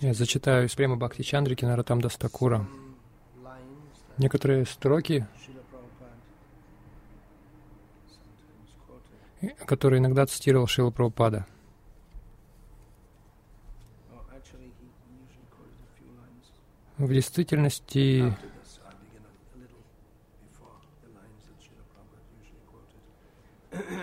Я 0.00 0.14
зачитаю 0.14 0.66
из 0.66 0.74
Према 0.74 0.96
Бхакти 0.96 1.22
Чандрики 1.22 1.64
Наратам 1.64 2.00
Дастакура. 2.00 2.58
some 2.58 2.96
lines 3.42 3.58
that 4.08 4.18
Некоторые 4.18 4.66
строки, 4.66 5.26
которые 9.66 9.98
иногда 9.98 10.26
цитировал 10.26 10.68
Шила 10.68 10.90
Прабхупада. 10.90 11.46
Oh. 14.12 14.26
В 16.98 17.12
действительности, 17.12 18.32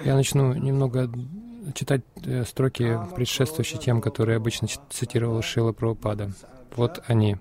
я 0.03 0.15
начну 0.15 0.53
немного 0.53 1.09
читать 1.73 2.01
э, 2.25 2.43
строки, 2.45 2.97
предшествующие 3.15 3.79
тем, 3.79 4.01
которые 4.01 4.37
обычно 4.37 4.67
цитировал 4.89 5.41
Шила 5.41 5.71
Прабхупада. 5.71 6.31
Вот 6.75 7.03
они. 7.07 7.37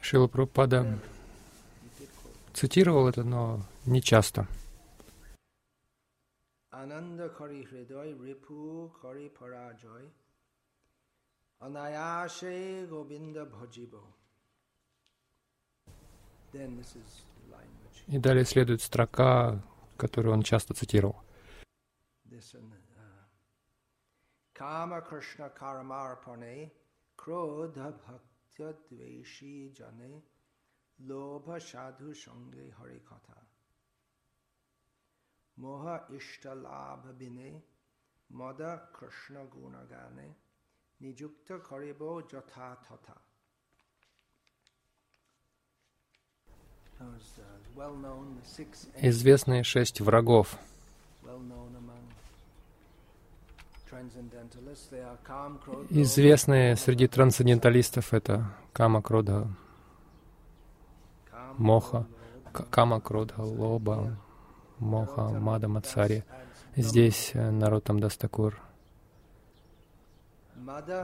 Шила 0.00 0.26
Прабхупада 0.26 0.98
цитировал 2.52 3.08
это, 3.08 3.24
но 3.24 3.62
не 3.84 4.02
часто. 4.02 4.46
Then 16.52 16.76
this 16.78 16.96
is 16.96 17.35
И 18.07 18.17
далее 18.17 18.45
следует 18.45 18.81
строка, 18.81 19.61
которую 19.97 20.33
он 20.33 20.43
часто 20.43 20.73
цитировал. 20.73 21.23
this 22.31 22.53
and 22.53 22.71
uh, 22.71 23.23
Kama 24.53 25.01
Krishna 25.01 25.49
Karamarpane 25.49 26.69
Krodha 27.17 27.93
Bhaktya 27.93 28.73
Dveshi 28.89 29.73
Jane 29.73 30.21
Lobha 31.05 31.59
Sadhu 31.61 32.13
Sange 32.13 32.71
Hari 32.79 33.01
Katha 33.09 33.37
Moha 35.59 36.01
Ishtalabha 36.11 37.17
Bine 37.17 37.61
Mada 38.31 38.81
Krishna 38.93 39.41
Gunagane 39.53 40.33
Nijukta 41.03 41.59
Karibo 41.59 42.21
Jatha 42.23 42.77
Tata 42.87 43.17
Известные 49.00 49.62
шесть 49.62 50.00
врагов. 50.00 50.56
Известные 55.90 56.76
среди 56.76 57.06
трансценденталистов 57.06 58.12
это 58.12 58.52
Кама, 58.72 59.02
Кродха, 59.02 59.48
Моха, 61.56 62.06
Кама, 62.70 63.00
Кродха, 63.00 63.40
Лоба, 63.40 64.18
Моха, 64.78 65.28
Мада, 65.28 65.68
Мацари. 65.68 66.24
Здесь 66.76 67.30
э, 67.32 67.50
Наротам 67.50 68.00
Дастакур 68.00 68.60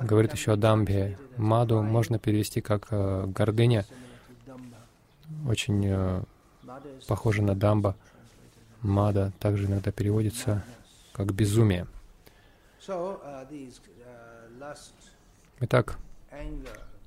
говорит 0.03 0.33
еще 0.33 0.53
о 0.53 0.56
дамбе. 0.56 1.19
Маду 1.37 1.83
можно 1.83 2.19
перевести 2.19 2.61
как 2.61 2.89
э, 2.91 3.25
гордыня. 3.27 3.84
Очень 5.47 5.85
э, 5.87 6.23
похоже 7.07 7.43
на 7.43 7.55
дамба. 7.55 7.97
Мада 8.81 9.33
также 9.39 9.67
иногда 9.67 9.93
переводится 9.93 10.65
как 11.12 11.33
безумие. 11.33 11.87
Uh, 12.87 13.21
uh, 13.23 14.77
Итак, 15.61 15.99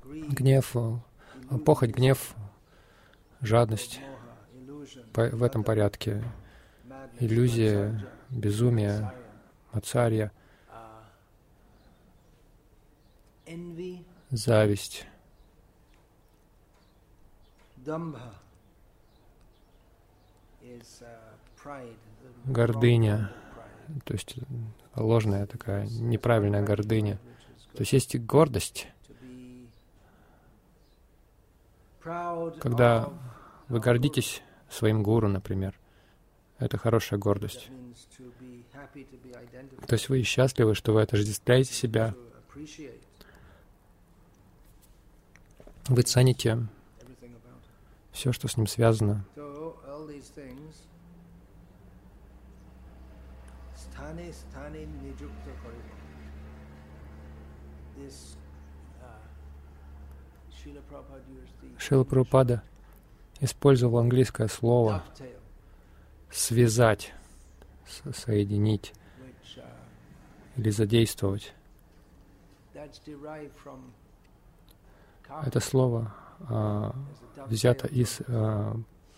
гнев, 0.04 0.76
э, 0.76 1.58
похоть, 1.66 1.90
гнев, 1.90 2.34
жадность. 3.42 4.00
По- 5.12 5.30
в 5.30 5.44
этом 5.44 5.64
порядке, 5.64 6.24
иллюзия, 7.20 8.08
безумие, 8.30 9.12
мацарья, 9.74 10.32
зависть, 14.30 15.08
Гордыня. 22.46 23.13
of 23.13 23.46
pride, 23.53 24.01
то 24.03 24.13
есть 24.13 24.38
э, 24.38 24.41
ложная 24.96 25.46
такая 25.46 25.88
неправильная 25.88 26.63
гордыня. 26.63 27.19
То 27.73 27.81
есть 27.81 27.94
есть 27.94 28.16
гордость, 28.19 28.88
когда 32.59 33.12
вы 33.68 33.79
гордитесь 33.79 34.41
своим 34.69 35.03
гуру, 35.03 35.28
например. 35.28 35.79
Это 36.57 36.78
хорошая 36.78 37.19
гордость. 37.19 37.69
То 39.88 39.94
есть 39.94 40.09
вы 40.09 40.23
счастливы, 40.23 40.73
что 40.73 40.94
вы 40.94 41.02
отождествляете 41.02 41.73
себя, 41.73 42.16
вы 45.88 46.02
цените. 46.03 46.67
Все, 48.16 48.31
что 48.31 48.48
с 48.48 48.56
ним 48.56 48.66
связано. 48.66 49.26
Uh, 49.36 49.74
Шила 61.78 62.03
Прабхупада 62.03 62.64
использовал 63.42 64.00
английское 64.00 64.47
слово 64.47 65.03
«связать», 66.32 67.14
со- 67.86 68.14
«соединить» 68.14 68.94
uh, 69.58 69.64
или 70.56 70.70
«задействовать». 70.70 71.53
Это 75.44 75.59
слово 75.59 76.14
а, 76.40 76.96
взято 77.47 77.88
из 77.88 78.22
а, 78.28 78.75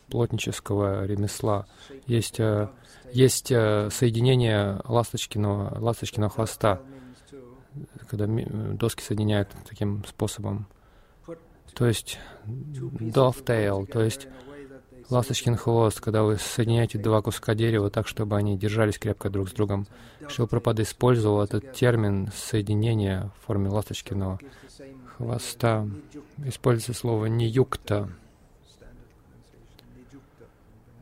плотнического 0.10 1.06
ремесла. 1.06 1.66
Есть, 2.06 2.40
а, 2.40 2.72
есть 3.12 3.52
а, 3.52 3.90
соединение 3.92 4.82
ласточкиного, 4.86 5.80
ласточкиного 5.80 6.32
хвоста, 6.32 6.82
когда 8.10 8.28
доски 8.28 9.02
соединяют 9.02 9.50
таким 9.68 10.04
способом. 10.06 10.68
То 11.74 11.86
есть 11.86 12.18
dovetail, 12.46 13.86
то 13.86 14.02
есть 14.02 14.28
ласточкин 15.10 15.56
хвост, 15.56 16.02
когда 16.02 16.24
вы 16.24 16.38
соединяете 16.38 16.98
два 16.98 17.22
куска 17.22 17.54
дерева 17.54 17.90
так, 17.90 18.08
чтобы 18.08 18.36
они 18.36 18.58
держались 18.58 18.98
крепко 18.98 19.30
друг 19.30 19.50
с 19.50 19.54
другом. 19.54 19.88
Шилпрапада 20.28 20.84
использовал 20.84 21.42
этот 21.42 21.74
термин 21.74 22.30
соединения 22.34 23.32
в 23.40 23.46
форме 23.46 23.70
ласточкиного 23.70 24.40
хвоста. 25.18 25.88
Используется 26.46 26.94
слово 26.94 27.26
«ниюкта», 27.26 28.10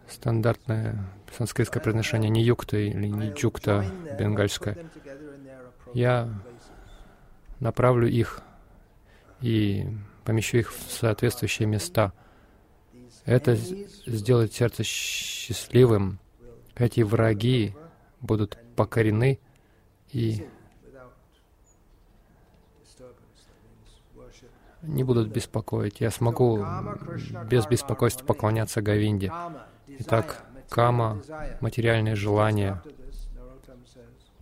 стандартное 0.07 1.05
санскритское 1.37 1.83
произношение 1.83 2.29
«ниюкта» 2.29 2.77
или 2.77 3.07
«ниджукта» 3.07 3.85
бенгальское. 4.17 4.77
Я 5.93 6.29
направлю 7.59 8.07
их 8.07 8.41
и 9.41 9.85
помещу 10.23 10.57
их 10.57 10.73
в 10.73 10.91
соответствующие 10.91 11.67
места. 11.67 12.13
Это 13.25 13.55
сделает 13.55 14.53
сердце 14.53 14.83
счастливым. 14.83 16.19
Эти 16.75 17.01
враги 17.01 17.75
будут 18.21 18.57
покорены 18.75 19.39
и 20.11 20.47
не 24.87 25.03
будут 25.03 25.29
беспокоить. 25.29 26.01
Я 26.01 26.11
смогу 26.11 26.65
без 27.49 27.67
беспокойства 27.67 28.25
поклоняться 28.25 28.81
Говинде. 28.81 29.31
Итак, 29.87 30.43
кама, 30.69 31.21
материальные 31.61 32.15
желания. 32.15 32.81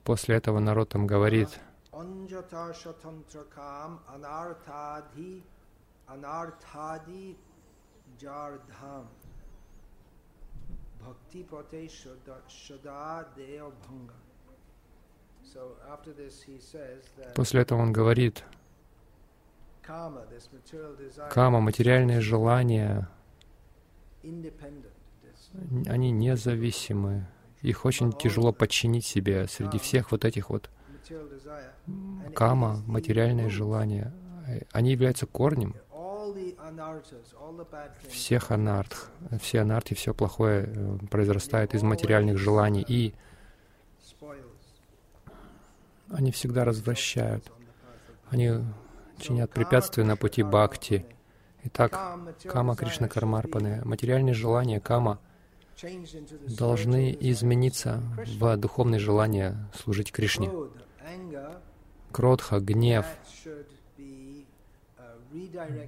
После 0.04 0.36
этого 0.36 0.60
народ 0.60 0.90
там 0.90 1.08
говорит, 1.08 1.50
после 17.36 17.62
этого 17.62 17.82
он 17.82 17.94
говорит, 17.94 18.44
кама, 21.30 21.60
материальные 21.60 22.22
желания, 22.22 23.10
они 25.88 26.12
независимы, 26.12 27.28
их 27.62 27.86
очень 27.86 28.12
тяжело 28.12 28.52
подчинить 28.52 29.06
себе 29.06 29.48
среди 29.48 29.78
всех 29.80 30.12
вот 30.12 30.26
этих 30.26 30.50
вот 30.50 30.70
кама, 32.36 32.84
материальные 32.88 33.50
желания. 33.50 34.14
Они 34.72 34.92
являются 34.92 35.26
корнем 35.26 35.76
всех 38.10 38.52
анартх. 38.52 39.10
Все 39.42 39.62
анархи, 39.62 39.96
все 39.96 40.14
плохое 40.14 40.66
э, 40.68 40.98
произрастает 41.10 41.74
из 41.74 41.84
материальных 41.84 42.38
желаний. 42.38 42.84
И 42.88 43.14
они 46.10 46.32
всегда 46.32 46.64
развращают. 46.66 47.52
Они 48.30 48.52
чинят 49.20 49.52
препятствия 49.52 50.04
на 50.04 50.16
пути 50.18 50.44
бхакти. 50.44 51.06
Итак, 51.66 51.98
кама 52.46 52.76
Кришна 52.76 53.08
Кармарпаны, 53.08 53.82
материальные 53.86 54.34
желания 54.34 54.80
кама 54.80 55.20
должны 56.48 57.16
измениться 57.20 58.02
в 58.40 58.58
духовные 58.58 59.00
желания 59.00 59.70
служить 59.74 60.12
Кришне. 60.12 60.52
Кротха, 62.12 62.60
гнев. 62.60 63.06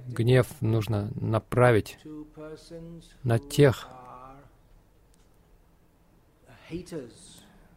Гнев 0.08 0.46
нужно 0.60 1.10
направить 1.14 1.98
на 3.22 3.38
тех, 3.38 3.88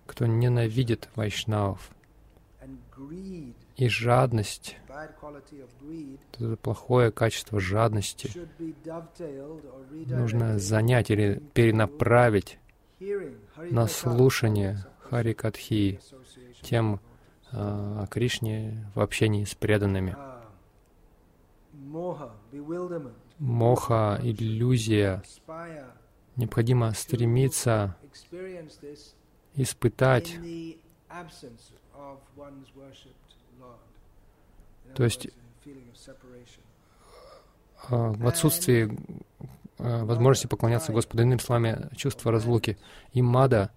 кто 0.07 0.25
ненавидит 0.25 1.09
вайшнавов. 1.15 1.91
И 3.79 3.87
жадность, 3.87 4.75
это 6.33 6.57
плохое 6.57 7.11
качество 7.13 7.61
жадности, 7.61 8.29
нужно 10.05 10.59
занять 10.59 11.09
или 11.09 11.41
перенаправить 11.53 12.59
на 13.71 13.87
слушание 13.87 14.85
Хари 14.99 15.31
Катхи 15.31 16.01
тем 16.61 16.99
а, 17.53 18.03
о 18.03 18.07
Кришне 18.07 18.85
в 18.95 18.99
общении 18.99 19.45
с 19.45 19.55
преданными. 19.55 20.13
Моха, 23.37 24.19
иллюзия. 24.21 25.23
Необходимо 26.35 26.91
стремиться 26.91 27.95
испытать 29.55 30.37
то 34.95 35.03
есть 35.03 35.29
а, 37.87 38.11
в 38.11 38.27
отсутствии 38.27 38.97
а, 39.77 40.03
возможности 40.05 40.47
поклоняться 40.47 40.91
Господу, 40.91 41.23
иными 41.23 41.39
словами, 41.39 41.89
чувство 41.95 42.31
разлуки. 42.31 42.77
И 43.13 43.21
мада, 43.21 43.71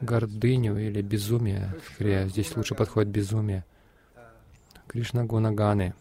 гордыню 0.00 0.76
или 0.76 1.02
безумие, 1.02 1.74
скорее, 1.94 2.28
здесь 2.28 2.54
лучше 2.56 2.74
подходит 2.74 3.10
безумие. 3.10 3.64
Кришна 4.86 5.24
Гунаганы. 5.24 5.94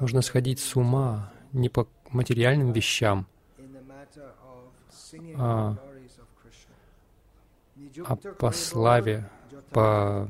Нужно 0.00 0.22
сходить 0.22 0.60
с 0.60 0.74
ума 0.76 1.32
не 1.52 1.68
по 1.68 1.88
материальным 2.10 2.72
вещам, 2.72 3.26
а 5.36 5.76
а 8.06 8.16
по 8.16 8.50
славе, 8.50 9.28
по 9.74 10.28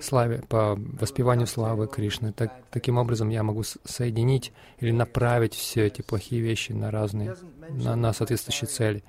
славе, 0.00 0.42
по 0.48 0.76
воспеванию 0.76 1.46
славы 1.46 1.88
Кришны. 1.88 2.32
Так, 2.32 2.52
таким 2.70 2.98
образом 2.98 3.30
я 3.30 3.42
могу 3.42 3.62
соединить 3.64 4.52
или 4.78 4.92
направить 4.92 5.54
все 5.54 5.86
эти 5.86 6.02
плохие 6.02 6.42
вещи 6.42 6.72
на 6.72 6.90
разные, 6.90 7.34
на, 7.70 7.96
на 7.96 8.12
соответствующие 8.12 8.68
цели. 8.68 9.02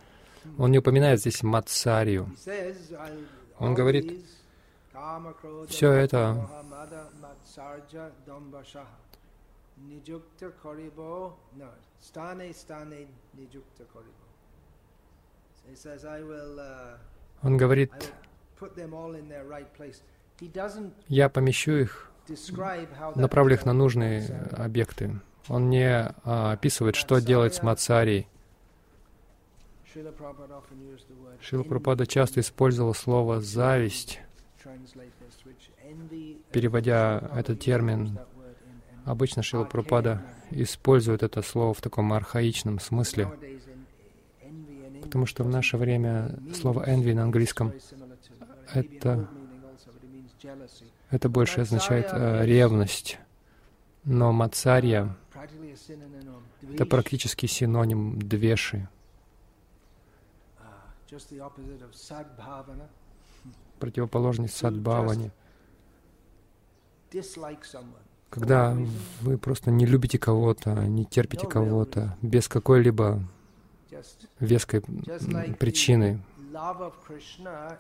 Он 0.57 0.71
не 0.71 0.79
упоминает 0.79 1.19
здесь 1.19 1.43
Мацарию. 1.43 2.33
Он 3.59 3.75
говорит, 3.75 4.25
все 5.67 5.91
это 5.91 6.47
он 17.43 17.57
говорит, 17.57 17.91
я 21.07 21.29
помещу 21.29 21.71
их, 21.73 22.11
направлю 23.15 23.55
их 23.55 23.65
на 23.65 23.73
нужные 23.73 24.27
объекты. 24.51 25.19
Он 25.47 25.69
не 25.69 25.87
а, 26.23 26.53
описывает, 26.53 26.95
что 26.95 27.19
делать 27.19 27.55
с 27.55 27.63
Мацарией. 27.63 28.27
Шила 29.93 30.11
Прабхупада 31.63 32.05
часто 32.05 32.39
использовал 32.39 32.93
слово 32.93 33.41
«зависть», 33.41 34.21
переводя 36.51 37.29
этот 37.35 37.59
термин. 37.59 38.19
Обычно 39.05 39.43
Шила 39.43 39.65
Прабхупада 39.65 40.21
использует 40.51 41.23
это 41.23 41.41
слово 41.41 41.73
в 41.73 41.81
таком 41.81 42.13
архаичном 42.13 42.79
смысле 42.79 43.27
потому 45.11 45.25
что 45.25 45.43
в 45.43 45.49
наше 45.49 45.75
время 45.75 46.39
слово 46.53 46.87
envy 46.89 47.13
на 47.13 47.23
английском 47.23 47.73
это, 48.73 49.29
это 51.09 51.29
больше 51.29 51.61
означает 51.61 52.07
э, 52.11 52.45
ревность. 52.45 53.19
Но 54.03 54.31
мацарья— 54.31 55.15
это 56.73 56.85
практически 56.85 57.45
синоним 57.45 58.19
двеши. 58.19 58.87
Противоположность 63.79 64.55
садбхавани. 64.55 65.31
Когда 68.29 68.77
вы 69.19 69.37
просто 69.37 69.71
не 69.71 69.85
любите 69.85 70.17
кого-то, 70.17 70.73
не 70.87 71.03
терпите 71.05 71.47
кого-то, 71.47 72.17
без 72.21 72.47
какой-либо 72.47 73.21
веской 74.39 74.81
причины, 75.59 76.21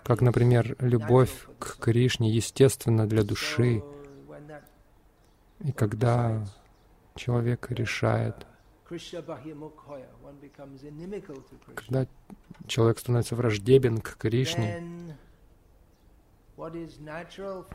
как, 0.03 0.21
например, 0.21 0.75
любовь 0.79 1.47
к 1.59 1.77
Кришне 1.77 2.29
естественна 2.29 3.07
для 3.07 3.23
души. 3.23 3.83
И 5.59 5.71
когда 5.71 6.45
человек 7.15 7.69
решает, 7.69 8.47
когда 11.75 12.07
человек 12.67 12.99
становится 12.99 13.35
враждебен 13.35 13.99
к 13.99 14.17
Кришне, 14.17 15.17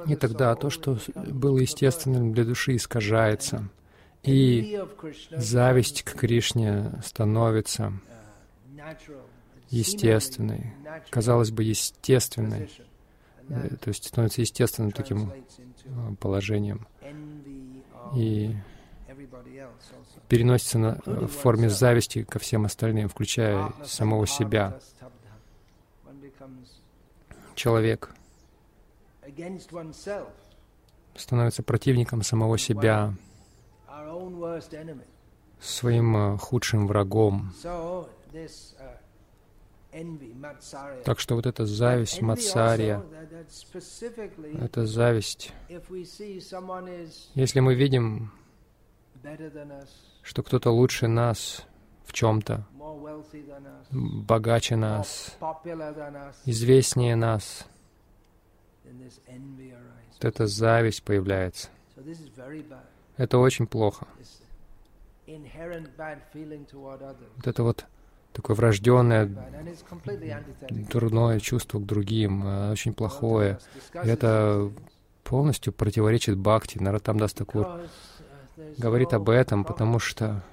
и 0.07 0.17
тогда 0.17 0.55
то, 0.55 0.71
что 0.71 0.99
было 1.15 1.59
естественным 1.59 2.33
для 2.33 2.45
души, 2.45 2.77
искажается, 2.77 3.69
и 4.23 4.81
зависть 5.31 6.03
к 6.03 6.15
Кришне 6.15 6.93
становится 7.05 7.93
естественной, 9.71 10.75
казалось 11.11 11.51
бы, 11.51 11.65
естественной, 11.65 12.71
то 13.49 13.89
есть 13.89 14.05
становится 14.05 14.41
естественным 14.41 14.93
таким 14.93 15.31
э, 15.31 16.15
положением 16.19 16.87
и 18.15 18.57
переносится 20.29 20.79
на, 20.79 20.99
э, 21.07 21.27
в 21.27 21.29
форме 21.29 21.69
зависти 21.69 22.25
ко 22.25 22.39
всем 22.39 22.65
остальным, 22.65 23.09
включая 23.09 23.73
самого 23.85 24.27
себя. 24.27 24.79
Человек 27.55 28.13
становится 31.15 31.63
противником 31.63 32.23
самого 32.23 32.59
себя, 32.59 33.15
своим 35.61 36.39
худшим 36.39 36.87
врагом. 36.87 37.53
Так 41.05 41.21
что 41.21 41.37
вот 41.37 41.47
эта 41.47 41.65
зависть 41.65 42.21
Мацария, 42.21 43.03
это 44.61 44.87
зависть. 44.87 45.53
Если 47.35 47.61
мы 47.61 47.75
видим, 47.75 48.31
что 50.23 50.43
кто-то 50.43 50.71
лучше 50.71 51.09
нас 51.09 51.65
в 52.05 52.13
чем-то, 52.13 52.67
богаче 53.91 54.77
нас, 54.77 55.37
известнее 56.45 57.17
нас, 57.17 57.67
вот 58.85 60.25
эта 60.25 60.47
зависть 60.47 61.03
появляется. 61.03 61.69
Это 63.17 63.39
очень 63.39 63.67
плохо. 63.67 64.07
Вот 67.37 67.47
это 67.47 67.63
вот 67.63 67.87
такое 68.37 68.55
врожденное, 68.55 69.31
дурное 70.71 71.41
чувство 71.41 71.81
к 71.81 71.87
другим, 71.87 72.47
э, 72.47 72.71
очень 72.71 72.93
плохое. 72.93 73.59
И 73.95 74.09
это 74.09 74.71
полностью 75.25 75.73
противоречит 75.73 76.37
бхакти. 76.37 76.79
Наратамдас 76.79 77.33
Такур 77.33 77.81
говорит 78.77 79.15
об 79.15 79.31
этом, 79.31 79.65
потому 79.65 79.99
что 79.99 80.45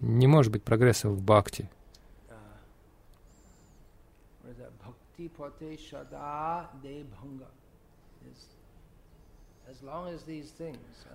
не 0.00 0.26
может 0.26 0.52
быть 0.52 0.64
прогресса 0.64 1.08
в 1.08 1.22
бхакти. 1.22 1.70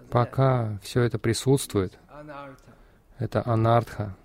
Пока 0.09 0.79
все 0.81 1.01
это 1.01 1.19
присутствует, 1.19 1.99
это 3.17 3.45
анартха. 3.45 4.15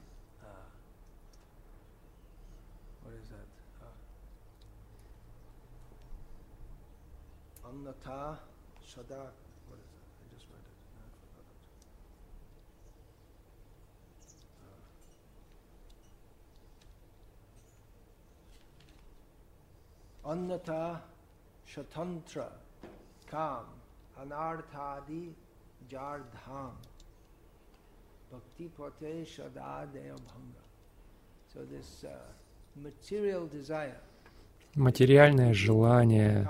Yatha 8.05 8.39
Sada. 8.85 9.33
What 9.69 9.79
is 9.81 9.89
that? 9.91 10.05
I 10.21 10.25
just 10.35 10.47
read 10.51 10.65
it. 10.65 10.77
I 10.97 11.09
forgot 11.21 11.47
it. 11.49 11.61
Uh, 20.25 20.31
अन्यथा 20.33 20.85
स्वतंत्र 21.75 22.41
काम 23.31 23.67
अनार्थादि 24.23 25.25
जार 25.91 26.19
धाम 26.35 26.77
bhakti 28.31 28.67
pate 28.77 29.27
shadadeya 29.27 30.17
bhanga. 30.29 30.65
So 31.53 31.65
this 31.65 32.05
uh, 32.05 32.17
material 32.75 33.47
desire 33.47 34.01
материальное 34.75 35.55
желание. 35.55 36.49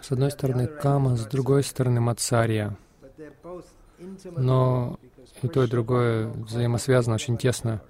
С 0.00 0.12
одной 0.12 0.30
стороны 0.30 0.66
кама, 0.66 1.16
с 1.16 1.26
другой 1.26 1.62
стороны 1.62 2.00
мацарья. 2.00 2.76
Но 4.36 4.98
и 5.42 5.48
то, 5.48 5.64
и 5.64 5.68
другое 5.68 6.28
взаимосвязано 6.28 7.14
очень 7.14 7.36
тесно. 7.36 7.82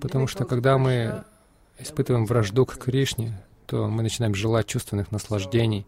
Потому 0.00 0.26
что 0.26 0.44
когда 0.44 0.78
мы 0.78 1.24
испытываем 1.78 2.26
вражду 2.26 2.66
к 2.66 2.76
Кришне, 2.76 3.42
то 3.66 3.88
мы 3.88 4.02
начинаем 4.02 4.34
желать 4.34 4.66
чувственных 4.66 5.10
наслаждений. 5.10 5.86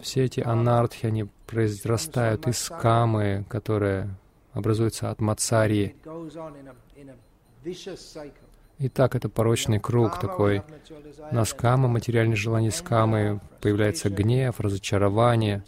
Все 0.00 0.24
эти 0.24 0.40
анартхи, 0.40 1.06
они 1.06 1.28
произрастают 1.46 2.46
из 2.46 2.68
камы, 2.68 3.44
которая 3.48 4.08
образуется 4.52 5.10
от 5.10 5.20
мацарии. 5.20 5.96
И 8.78 8.88
так 8.88 9.14
это 9.14 9.28
порочный 9.28 9.78
круг 9.78 10.18
такой. 10.18 10.62
На 11.30 11.44
скама, 11.44 11.86
материальные 11.88 12.36
желания 12.36 12.70
скамы, 12.70 13.40
появляется 13.60 14.08
гнев, 14.08 14.58
разочарование, 14.58 15.62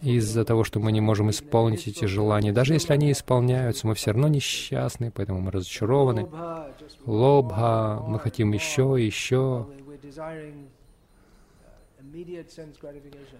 из-за 0.00 0.44
того, 0.44 0.64
что 0.64 0.80
мы 0.80 0.92
не 0.92 1.00
можем 1.00 1.30
исполнить 1.30 1.86
эти 1.86 2.06
желания. 2.06 2.52
Даже 2.52 2.74
если 2.74 2.92
они 2.92 3.12
исполняются, 3.12 3.86
мы 3.86 3.94
все 3.94 4.10
равно 4.10 4.28
несчастны, 4.28 5.10
поэтому 5.10 5.40
мы 5.40 5.50
разочарованы. 5.50 6.28
Лобха, 7.06 8.02
мы 8.06 8.18
хотим 8.18 8.52
еще 8.52 8.96
еще. 8.98 9.66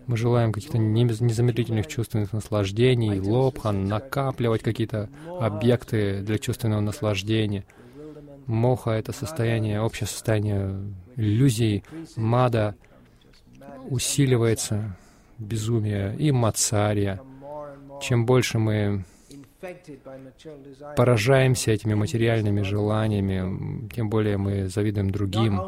Мы 0.06 0.16
желаем 0.16 0.52
каких-то 0.52 0.78
незамедлительных 0.78 1.86
чувственных 1.86 2.32
наслаждений, 2.32 3.20
лобхан, 3.20 3.86
накапливать 3.86 4.62
какие-то 4.62 5.08
объекты 5.40 6.20
для 6.20 6.38
чувственного 6.38 6.80
наслаждения. 6.80 7.64
Моха— 8.46 8.90
это 8.92 9.12
состояние, 9.12 9.80
общее 9.80 10.06
состояние 10.06 10.92
иллюзий. 11.16 11.84
Мада 12.16 12.74
усиливается, 13.88 14.96
безумие 15.38 16.16
и 16.16 16.30
мацария. 16.32 17.20
Чем 18.02 18.26
больше 18.26 18.58
мы 18.58 19.04
поражаемся 20.96 21.72
этими 21.72 21.94
материальными 21.94 22.62
желаниями, 22.62 23.88
тем 23.94 24.10
более 24.10 24.36
мы 24.36 24.68
завидуем 24.68 25.10
другим. 25.10 25.60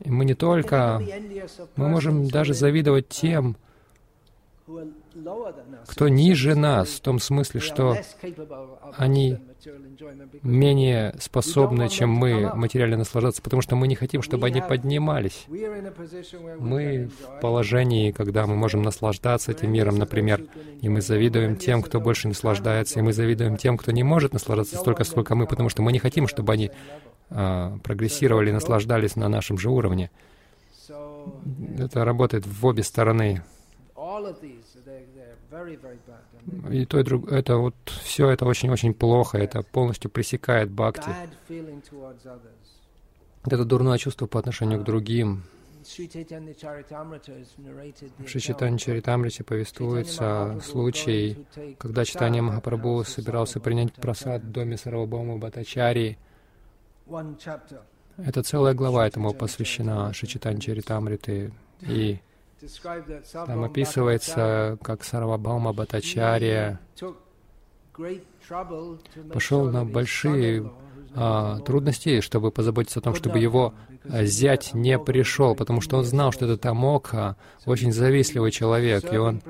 И 0.00 0.10
мы 0.10 0.24
не 0.24 0.34
только, 0.34 1.00
мы 1.76 1.88
можем 1.88 2.28
даже 2.28 2.54
завидовать 2.54 3.08
тем, 3.08 3.56
кто 5.86 6.08
ниже 6.08 6.54
нас, 6.54 6.88
в 6.88 7.00
том 7.00 7.18
смысле, 7.18 7.60
что 7.60 7.96
они 8.96 9.38
менее 10.42 11.14
способны, 11.20 11.88
чем 11.88 12.10
мы, 12.10 12.54
материально 12.54 12.96
наслаждаться, 12.98 13.42
потому 13.42 13.62
что 13.62 13.76
мы 13.76 13.88
не 13.88 13.94
хотим, 13.94 14.22
чтобы 14.22 14.46
они 14.46 14.60
поднимались. 14.60 15.46
Мы 16.58 17.08
в 17.08 17.40
положении, 17.40 18.12
когда 18.12 18.46
мы 18.46 18.56
можем 18.56 18.82
наслаждаться 18.82 19.52
этим 19.52 19.72
миром, 19.72 19.96
например, 19.96 20.44
и 20.80 20.88
мы 20.88 21.00
завидуем 21.00 21.56
тем, 21.56 21.82
кто 21.82 22.00
больше 22.00 22.28
наслаждается, 22.28 22.98
и 22.98 23.02
мы 23.02 23.12
завидуем 23.12 23.56
тем, 23.56 23.76
кто 23.76 23.92
не 23.92 24.02
может 24.02 24.32
наслаждаться 24.32 24.76
столько, 24.76 25.04
сколько 25.04 25.34
мы, 25.34 25.46
потому 25.46 25.68
что 25.68 25.82
мы 25.82 25.92
не 25.92 25.98
хотим, 25.98 26.26
чтобы 26.26 26.52
они 26.52 26.70
а, 27.30 27.78
прогрессировали, 27.82 28.50
наслаждались 28.50 29.16
на 29.16 29.28
нашем 29.28 29.58
же 29.58 29.70
уровне. 29.70 30.10
Это 31.78 32.04
работает 32.04 32.46
в 32.46 32.66
обе 32.66 32.82
стороны. 32.82 33.42
И 36.70 36.86
то, 36.86 36.98
и 36.98 37.02
другое, 37.02 37.38
это 37.38 37.56
вот 37.58 37.74
все 37.84 38.30
это 38.30 38.46
очень-очень 38.46 38.94
плохо, 38.94 39.38
это 39.38 39.62
полностью 39.62 40.10
пресекает 40.10 40.70
бхакти. 40.70 41.10
Это 43.44 43.64
дурное 43.64 43.98
чувство 43.98 44.26
по 44.26 44.38
отношению 44.38 44.80
к 44.80 44.84
другим. 44.84 45.42
В 45.82 45.88
Шичитане 48.28 48.78
Чаритамрите 48.78 49.42
повествуется 49.42 50.60
случай, 50.62 51.44
когда 51.78 52.04
Читания 52.04 52.40
Махапрабху 52.40 53.02
собирался 53.04 53.58
принять 53.58 53.92
просад 53.94 54.42
в 54.42 54.52
доме 54.52 54.76
Сарвабхаума 54.76 55.38
Батачари. 55.38 56.18
Это 58.16 58.42
целая 58.44 58.74
глава 58.74 59.06
этому 59.08 59.34
посвящена 59.34 60.12
Шичитане 60.12 60.60
Чаритамриты. 60.60 61.52
И 61.80 62.20
там 63.32 63.64
описывается, 63.64 64.78
как 64.82 65.04
Сарвабхаума 65.04 65.72
Батачария 65.72 66.80
пошел 69.32 69.70
на 69.70 69.84
большие 69.84 70.70
а, 71.14 71.58
трудности, 71.60 72.20
чтобы 72.20 72.50
позаботиться 72.50 73.00
о 73.00 73.02
том, 73.02 73.14
чтобы 73.14 73.38
его 73.38 73.74
зять 74.04 74.74
не 74.74 74.98
пришел, 74.98 75.54
потому 75.54 75.80
что 75.80 75.98
он 75.98 76.04
знал, 76.04 76.32
что 76.32 76.46
этот 76.46 76.64
Амокха 76.66 77.36
очень 77.66 77.92
завистливый 77.92 78.50
человек, 78.50 79.12
и 79.12 79.16
он, 79.16 79.42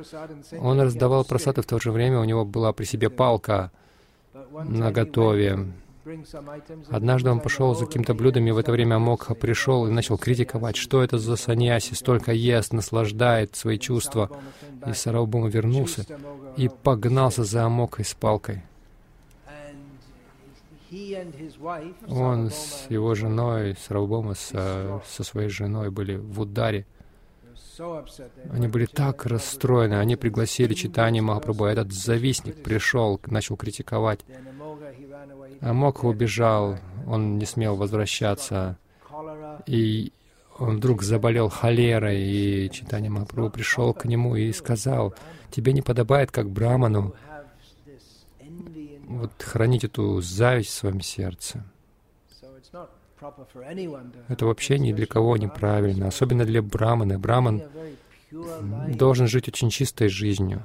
он 0.58 0.80
раздавал 0.80 1.24
просады 1.24 1.62
в 1.62 1.66
то 1.66 1.78
же 1.78 1.90
время, 1.90 2.20
у 2.20 2.24
него 2.24 2.44
была 2.44 2.72
при 2.72 2.84
себе 2.84 3.10
палка 3.10 3.70
на 4.52 4.90
готове. 4.90 5.72
Однажды 6.90 7.30
он 7.30 7.40
пошел 7.40 7.74
за 7.74 7.86
каким-то 7.86 8.14
блюдом, 8.14 8.46
и 8.46 8.50
в 8.50 8.58
это 8.58 8.72
время 8.72 8.96
Амокха 8.96 9.34
пришел 9.34 9.86
и 9.86 9.90
начал 9.90 10.18
критиковать, 10.18 10.76
что 10.76 11.02
это 11.02 11.18
за 11.18 11.36
саньяси, 11.36 11.94
столько 11.94 12.32
ест, 12.32 12.72
наслаждает 12.72 13.54
свои 13.54 13.78
чувства. 13.78 14.30
И 14.86 14.92
Сарабхума 14.92 15.48
вернулся 15.48 16.04
и 16.56 16.68
погнался 16.68 17.44
за 17.44 17.64
Амокхой 17.64 18.04
с 18.04 18.14
палкой. 18.14 18.62
Он 22.08 22.50
с 22.50 22.86
его 22.90 23.14
женой, 23.14 23.76
с 23.80 23.90
Раубома, 23.90 24.34
со, 24.34 25.02
со 25.06 25.24
своей 25.24 25.48
женой 25.48 25.90
были 25.90 26.16
в 26.16 26.40
ударе. 26.40 26.84
Они 28.50 28.68
были 28.68 28.86
так 28.86 29.24
расстроены, 29.26 29.94
они 29.94 30.16
пригласили 30.16 30.74
читание 30.74 31.22
Махапрабху. 31.22 31.64
Этот 31.64 31.92
завистник 31.92 32.62
пришел, 32.62 33.20
начал 33.26 33.56
критиковать. 33.56 34.20
А 35.60 35.72
Мокха 35.72 36.06
убежал, 36.06 36.78
он 37.06 37.38
не 37.38 37.46
смел 37.46 37.76
возвращаться. 37.76 38.78
И 39.66 40.12
он 40.58 40.76
вдруг 40.76 41.02
заболел 41.02 41.48
холерой, 41.48 42.20
и 42.20 42.70
читание 42.70 43.10
Махапрабху 43.10 43.52
пришел 43.52 43.94
к 43.94 44.04
нему 44.04 44.36
и 44.36 44.52
сказал, 44.52 45.14
«Тебе 45.50 45.72
не 45.72 45.82
подобает, 45.82 46.30
как 46.30 46.50
браману, 46.50 47.14
вот 49.06 49.32
хранить 49.42 49.84
эту 49.84 50.20
зависть 50.20 50.70
в 50.70 50.74
своем 50.74 51.00
сердце». 51.00 51.64
Это 54.28 54.46
вообще 54.46 54.78
ни 54.78 54.92
для 54.92 55.06
кого 55.06 55.36
неправильно, 55.36 56.08
особенно 56.08 56.44
для 56.44 56.62
брамана. 56.62 57.18
Браман 57.18 57.62
должен 58.88 59.26
жить 59.26 59.48
очень 59.48 59.70
чистой 59.70 60.08
жизнью 60.08 60.62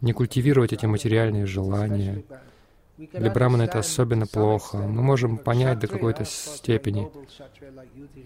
не 0.00 0.12
культивировать 0.12 0.72
эти 0.72 0.86
материальные 0.86 1.46
желания. 1.46 2.24
Для 2.96 3.30
брамана 3.30 3.62
это 3.62 3.78
особенно 3.78 4.26
плохо. 4.26 4.76
Мы 4.76 5.02
можем 5.02 5.38
понять 5.38 5.78
до 5.78 5.86
какой-то 5.86 6.24
степени. 6.24 7.08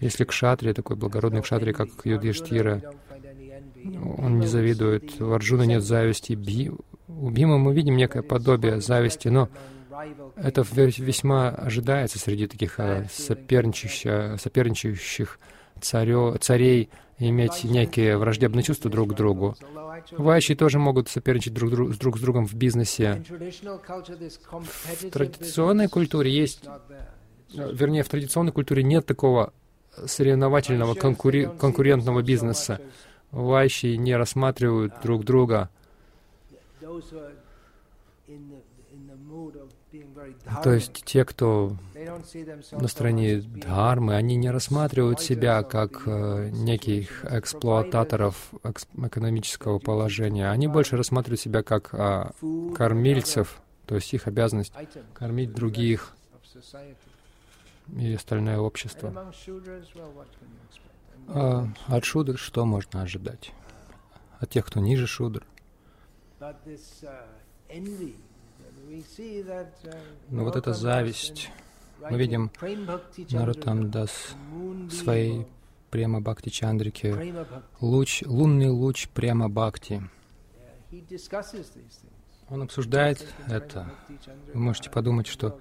Если 0.01 0.25
кшатри, 0.25 0.73
такой 0.73 0.97
благородный 0.97 1.41
кшатри, 1.41 1.71
как 1.71 1.89
Юдиштира, 2.03 2.81
он 4.17 4.39
не 4.39 4.47
завидует, 4.47 5.21
у 5.21 5.31
Арджуна 5.31 5.63
нет 5.63 5.83
зависти. 5.83 6.33
Би, 6.33 6.71
у 7.07 7.29
Бима 7.29 7.57
мы 7.57 7.73
видим 7.73 7.95
некое 7.95 8.21
подобие 8.21 8.81
зависти, 8.81 9.29
но 9.29 9.49
это 10.35 10.63
весьма 10.71 11.49
ожидается 11.49 12.19
среди 12.19 12.47
таких 12.47 12.79
э, 12.79 13.07
соперничающих, 13.11 14.39
соперничающих 14.39 15.39
царё, 15.81 16.37
царей 16.37 16.89
иметь 17.19 17.63
некие 17.63 18.17
враждебные 18.17 18.63
чувства 18.63 18.91
друг 18.91 19.11
к 19.11 19.15
другу. 19.15 19.55
Вайши 20.11 20.55
тоже 20.55 20.79
могут 20.79 21.09
соперничать 21.09 21.53
друг, 21.53 21.71
друг, 21.71 21.97
друг 21.97 22.17
с 22.17 22.21
другом 22.21 22.45
в 22.45 22.53
бизнесе. 22.53 23.23
В 24.51 25.09
традиционной 25.09 25.87
культуре 25.87 26.31
есть, 26.31 26.63
вернее, 27.53 28.03
в 28.03 28.09
традиционной 28.09 28.51
культуре 28.51 28.83
нет 28.83 29.05
такого 29.05 29.53
соревновательного 30.05 30.93
конкури, 30.95 31.49
конкурентного 31.59 32.21
бизнеса. 32.21 32.81
Вайши 33.31 33.97
не 33.97 34.15
рассматривают 34.15 34.93
друг 35.01 35.23
друга 35.23 35.69
то 40.63 40.73
есть 40.73 41.03
те, 41.05 41.25
кто 41.25 41.75
на 42.71 42.87
стороне 42.87 43.37
дхармы, 43.39 44.15
они 44.15 44.35
не 44.35 44.49
рассматривают 44.49 45.19
себя 45.19 45.63
как 45.63 46.03
э, 46.05 46.49
неких 46.51 47.25
эксплуататоров 47.25 48.53
экономического 48.63 49.79
положения. 49.79 50.49
Они 50.49 50.67
больше 50.67 50.97
рассматривают 50.97 51.39
себя 51.39 51.63
как 51.63 51.89
э, 51.93 52.31
кормильцев, 52.75 53.61
то 53.85 53.95
есть 53.95 54.13
их 54.13 54.27
обязанность 54.27 54.73
кормить 55.13 55.53
других 55.53 56.15
и 57.93 58.13
остальное 58.13 58.59
общество. 58.59 59.33
А 61.27 61.67
от 61.87 62.05
шудр 62.05 62.37
что 62.37 62.65
можно 62.65 63.01
ожидать? 63.01 63.51
От 64.39 64.49
тех, 64.49 64.65
кто 64.65 64.79
ниже 64.79 65.07
шудр. 65.07 65.45
Но 70.29 70.43
вот 70.43 70.55
эта 70.55 70.73
зависть, 70.73 71.51
мы 71.99 72.17
видим 72.17 72.51
Нарутамдас 73.31 74.35
в 74.51 74.91
своей 74.91 75.47
Према 75.89 76.19
Бхакти 76.19 76.49
Чандрике, 76.49 77.35
луч, 77.79 78.23
лунный 78.25 78.69
луч 78.69 79.07
Према 79.09 79.49
Бхакти. 79.49 80.01
Он 82.49 82.63
обсуждает 82.63 83.25
это. 83.47 83.91
Вы 84.53 84.59
можете 84.59 84.89
подумать, 84.89 85.27
что 85.27 85.59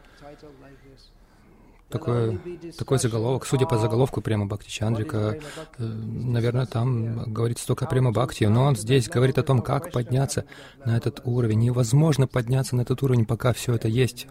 такой, 1.89 2.41
такой 2.77 2.99
заголовок, 2.99 3.47
судя 3.47 3.67
по 3.67 3.79
заголовку 3.79 4.21
прямо 4.21 4.47
Бхакти 4.47 4.69
Чандрика, 4.71 5.39
э, 5.79 5.83
наверное, 5.85 6.67
там 6.67 7.33
говорится 7.33 7.67
только 7.67 7.87
прямо 7.87 8.11
Бхакти, 8.11 8.45
но 8.45 8.65
он 8.65 8.77
здесь 8.77 9.09
говорит 9.09 9.39
о 9.39 9.43
том, 9.43 9.63
как 9.63 9.93
подняться 9.93 10.45
на 10.85 10.97
этот 10.97 11.21
уровень. 11.25 11.61
Невозможно 11.61 12.27
подняться 12.27 12.77
на 12.77 12.83
этот 12.83 13.03
уровень, 13.03 13.27
пока 13.27 13.53
все 13.53 13.75
это 13.75 13.89
есть 13.89 14.27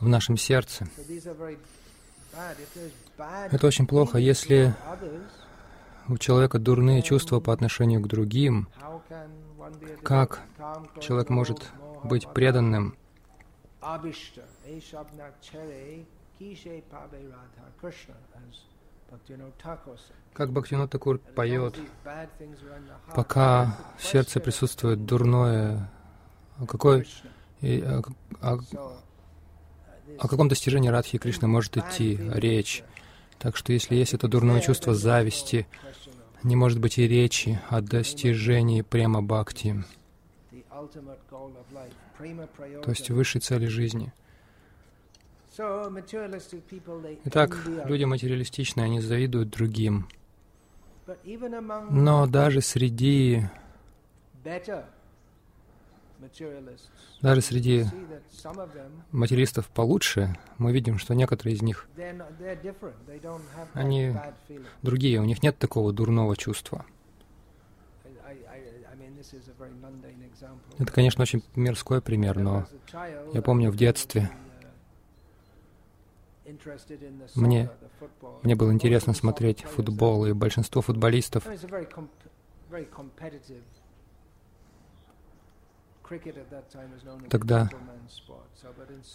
в 0.00 0.08
нашем 0.08 0.36
сердце. 0.36 0.88
Это 3.50 3.66
очень 3.66 3.86
плохо, 3.86 4.18
если 4.18 4.74
у 6.08 6.18
человека 6.18 6.58
дурные 6.58 7.02
чувства 7.02 7.40
по 7.40 7.52
отношению 7.52 8.00
к 8.00 8.08
другим. 8.08 8.68
Как 10.02 10.40
человек 11.00 11.28
может 11.28 11.70
быть 12.04 12.26
преданным? 12.32 12.96
Как 20.32 20.50
Бхактинот 20.50 20.90
Такур 20.90 21.18
поет, 21.18 21.78
пока 23.14 23.78
в 23.98 24.04
сердце 24.04 24.40
присутствует 24.40 25.04
дурное, 25.04 25.90
о, 26.58 26.66
какой, 26.66 27.06
о, 27.60 28.02
о, 28.40 28.58
о 30.18 30.28
каком 30.28 30.48
достижении 30.48 30.88
Радхи 30.88 31.18
Кришны 31.18 31.48
может 31.48 31.76
идти 31.76 32.18
речь. 32.32 32.82
Так 33.38 33.56
что 33.56 33.72
если 33.72 33.96
есть 33.96 34.14
это 34.14 34.28
дурное 34.28 34.60
чувство 34.60 34.94
зависти, 34.94 35.66
не 36.42 36.56
может 36.56 36.80
быть 36.80 36.98
и 36.98 37.06
речи 37.06 37.60
о 37.68 37.80
достижении 37.80 38.82
према 38.82 39.20
бхакти, 39.20 39.84
то 42.18 42.90
есть 42.90 43.10
высшей 43.10 43.40
цели 43.40 43.66
жизни. 43.66 44.12
Итак, 47.24 47.58
люди 47.84 48.04
материалистичные, 48.04 48.84
они 48.84 49.00
завидуют 49.00 49.50
другим. 49.50 50.08
Но 51.90 52.26
даже 52.26 52.60
среди 52.60 53.42
даже 57.20 57.40
среди 57.40 57.84
материалистов 59.10 59.68
получше, 59.68 60.36
мы 60.58 60.72
видим, 60.72 60.98
что 60.98 61.14
некоторые 61.14 61.56
из 61.56 61.62
них, 61.62 61.88
они 63.74 64.14
другие, 64.82 65.20
у 65.20 65.24
них 65.24 65.42
нет 65.42 65.58
такого 65.58 65.92
дурного 65.92 66.36
чувства. 66.36 66.84
Это, 70.78 70.92
конечно, 70.92 71.22
очень 71.22 71.42
мирской 71.54 72.00
пример, 72.00 72.38
но 72.38 72.66
я 73.32 73.42
помню 73.42 73.70
в 73.70 73.76
детстве, 73.76 74.30
мне, 77.34 77.70
мне 78.42 78.54
было 78.54 78.72
интересно 78.72 79.14
смотреть 79.14 79.62
футбол, 79.62 80.26
и 80.26 80.32
большинство 80.32 80.82
футболистов 80.82 81.44
Тогда 87.30 87.70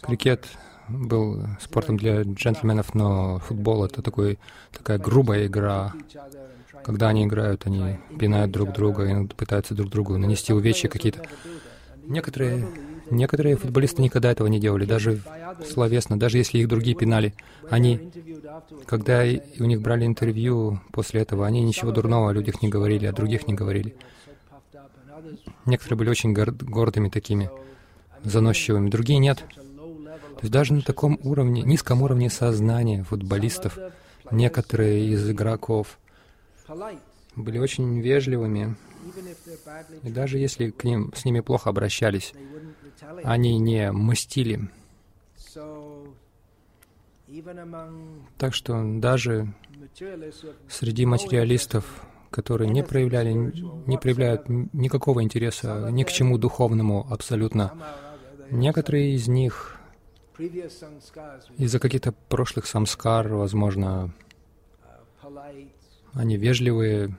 крикет 0.02 0.46
был 0.88 1.44
спортом 1.60 1.96
для 1.96 2.22
джентльменов, 2.22 2.94
но 2.94 3.38
футбол— 3.38 3.84
это 3.84 4.02
такой, 4.02 4.38
такая 4.72 4.98
грубая 4.98 5.46
игра. 5.46 5.92
Когда 6.84 7.08
они 7.08 7.24
играют, 7.24 7.66
они 7.66 7.98
пинают 8.18 8.50
друг 8.50 8.72
друга 8.72 9.04
и 9.04 9.26
пытаются 9.26 9.74
друг 9.74 9.90
другу 9.90 10.16
нанести 10.16 10.52
увечья 10.52 10.88
какие-то. 10.88 11.22
Некоторые 12.06 12.66
Некоторые 13.10 13.56
футболисты 13.56 14.02
никогда 14.02 14.30
этого 14.30 14.48
не 14.48 14.60
делали, 14.60 14.84
даже 14.84 15.20
словесно, 15.66 16.18
даже 16.18 16.38
если 16.38 16.58
их 16.58 16.68
другие 16.68 16.96
пинали. 16.96 17.34
Они, 17.70 18.10
когда 18.86 19.22
у 19.58 19.64
них 19.64 19.80
брали 19.80 20.04
интервью 20.04 20.80
после 20.92 21.22
этого, 21.22 21.46
они 21.46 21.62
ничего 21.62 21.90
дурного 21.90 22.30
о 22.30 22.32
людях 22.32 22.62
не 22.62 22.68
говорили, 22.68 23.06
о 23.06 23.12
других 23.12 23.46
не 23.46 23.54
говорили. 23.54 23.96
Некоторые 25.66 25.98
были 25.98 26.10
очень 26.10 26.32
гордыми 26.32 27.08
такими, 27.08 27.50
заносчивыми, 28.24 28.90
другие 28.90 29.18
нет. 29.18 29.44
То 29.48 30.42
есть 30.42 30.52
даже 30.52 30.72
на 30.72 30.82
таком 30.82 31.18
уровне, 31.22 31.62
низком 31.62 32.02
уровне 32.02 32.30
сознания 32.30 33.02
футболистов, 33.02 33.78
некоторые 34.30 35.08
из 35.08 35.28
игроков 35.28 35.98
были 37.34 37.58
очень 37.58 38.00
вежливыми, 38.00 38.76
и 40.02 40.10
даже 40.10 40.38
если 40.38 40.70
к 40.70 40.84
ним, 40.84 41.12
с 41.14 41.24
ними 41.24 41.40
плохо 41.40 41.70
обращались, 41.70 42.34
они 43.24 43.58
не 43.58 43.92
мстили. 43.92 44.68
Так 48.38 48.54
что 48.54 48.82
даже 48.98 49.52
среди 50.68 51.06
материалистов, 51.06 52.06
которые 52.30 52.70
не 52.70 52.82
проявляли, 52.82 53.32
не 53.32 53.98
проявляют 53.98 54.48
никакого 54.48 55.22
интереса 55.22 55.88
ни 55.90 56.04
к 56.04 56.10
чему 56.10 56.38
духовному 56.38 57.06
абсолютно, 57.10 57.72
некоторые 58.50 59.14
из 59.14 59.28
них 59.28 59.78
из-за 61.58 61.80
каких-то 61.80 62.12
прошлых 62.12 62.66
самскар, 62.66 63.28
возможно, 63.28 64.12
они 66.14 66.36
вежливые, 66.36 67.14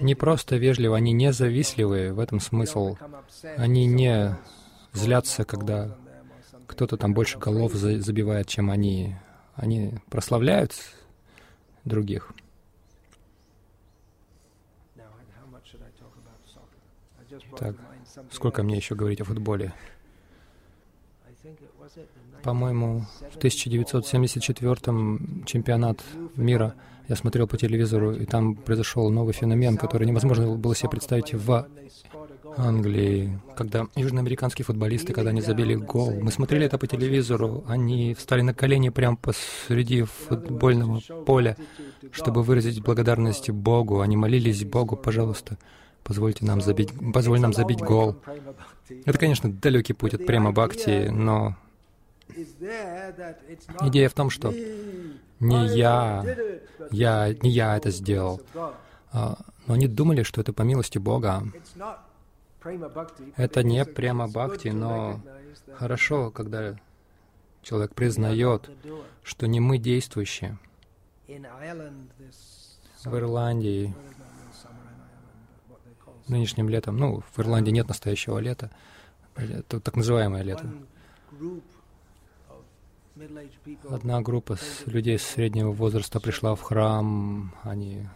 не 0.00 0.14
просто 0.14 0.56
вежливы, 0.56 0.96
они 0.96 1.12
не 1.12 1.32
завистливые, 1.32 2.12
в 2.12 2.20
этом 2.20 2.40
смысл. 2.40 2.96
Они 3.56 3.86
не 3.86 4.36
злятся, 4.92 5.44
когда 5.44 5.96
кто-то 6.66 6.96
там 6.96 7.14
больше 7.14 7.38
голов 7.38 7.72
забивает, 7.72 8.48
чем 8.48 8.70
они. 8.70 9.16
Они 9.54 9.94
прославляют 10.10 10.74
других. 11.84 12.32
Так, 17.58 17.74
сколько 18.30 18.62
мне 18.62 18.76
еще 18.76 18.94
говорить 18.94 19.20
о 19.20 19.24
футболе? 19.24 19.74
По-моему, 22.42 23.06
в 23.32 23.36
1974 23.36 24.74
чемпионат 25.46 26.04
мира 26.36 26.74
я 27.08 27.16
смотрел 27.16 27.46
по 27.46 27.56
телевизору, 27.56 28.12
и 28.12 28.24
там 28.24 28.54
произошел 28.54 29.10
новый 29.10 29.32
феномен, 29.32 29.76
который 29.76 30.06
невозможно 30.06 30.56
было 30.56 30.74
себе 30.74 30.90
представить 30.90 31.34
в 31.34 31.66
Англии, 32.56 33.38
когда 33.54 33.86
южноамериканские 33.96 34.64
футболисты, 34.64 35.12
когда 35.12 35.30
они 35.30 35.42
забили 35.42 35.74
гол, 35.74 36.12
мы 36.20 36.30
смотрели 36.30 36.66
это 36.66 36.78
по 36.78 36.86
телевизору, 36.86 37.64
они 37.68 38.14
встали 38.14 38.40
на 38.40 38.54
колени 38.54 38.88
прямо 38.88 39.16
посреди 39.16 40.02
футбольного 40.04 41.00
поля, 41.26 41.56
чтобы 42.12 42.42
выразить 42.42 42.82
благодарность 42.82 43.50
Богу. 43.50 44.00
Они 44.00 44.16
молились 44.16 44.64
Богу, 44.64 44.96
пожалуйста, 44.96 45.58
позвольте 46.02 46.46
нам 46.46 46.60
забить, 46.60 46.90
позволь 47.12 47.40
нам 47.40 47.52
забить 47.52 47.80
гол. 47.80 48.16
Это, 49.04 49.18
конечно, 49.18 49.52
далекий 49.52 49.92
путь 49.92 50.14
от 50.14 50.24
прямо 50.24 50.52
Бхакти, 50.52 51.08
но 51.10 51.56
Идея 52.28 54.08
в 54.08 54.14
том, 54.14 54.30
что 54.30 54.52
не 55.40 55.76
я, 55.76 56.24
я, 56.90 57.34
не 57.42 57.50
я 57.50 57.76
это 57.76 57.90
сделал, 57.90 58.40
а, 59.12 59.38
но 59.66 59.74
они 59.74 59.86
думали, 59.88 60.22
что 60.22 60.40
это 60.40 60.52
по 60.52 60.62
милости 60.62 60.98
Бога. 60.98 61.42
Это 63.36 63.62
не 63.62 63.84
прямо 63.84 64.26
бхакти, 64.28 64.68
но 64.68 65.20
хорошо, 65.74 66.30
когда 66.30 66.76
человек 67.62 67.94
признает, 67.94 68.70
что 69.22 69.46
не 69.46 69.60
мы 69.60 69.78
действующие. 69.78 70.58
В 73.04 73.16
Ирландии 73.16 73.94
нынешним 76.28 76.68
летом, 76.68 76.96
ну, 76.96 77.22
в 77.34 77.38
Ирландии 77.38 77.70
нет 77.70 77.88
настоящего 77.88 78.38
лета, 78.38 78.70
это 79.36 79.80
так 79.80 79.96
называемое 79.96 80.42
лето. 80.42 80.72
Одна 83.88 84.20
группа 84.20 84.56
людей 84.84 85.18
среднего 85.18 85.72
возраста 85.72 86.20
пришла 86.20 86.54
в 86.54 86.60
храм, 86.60 87.54
они 87.62 88.06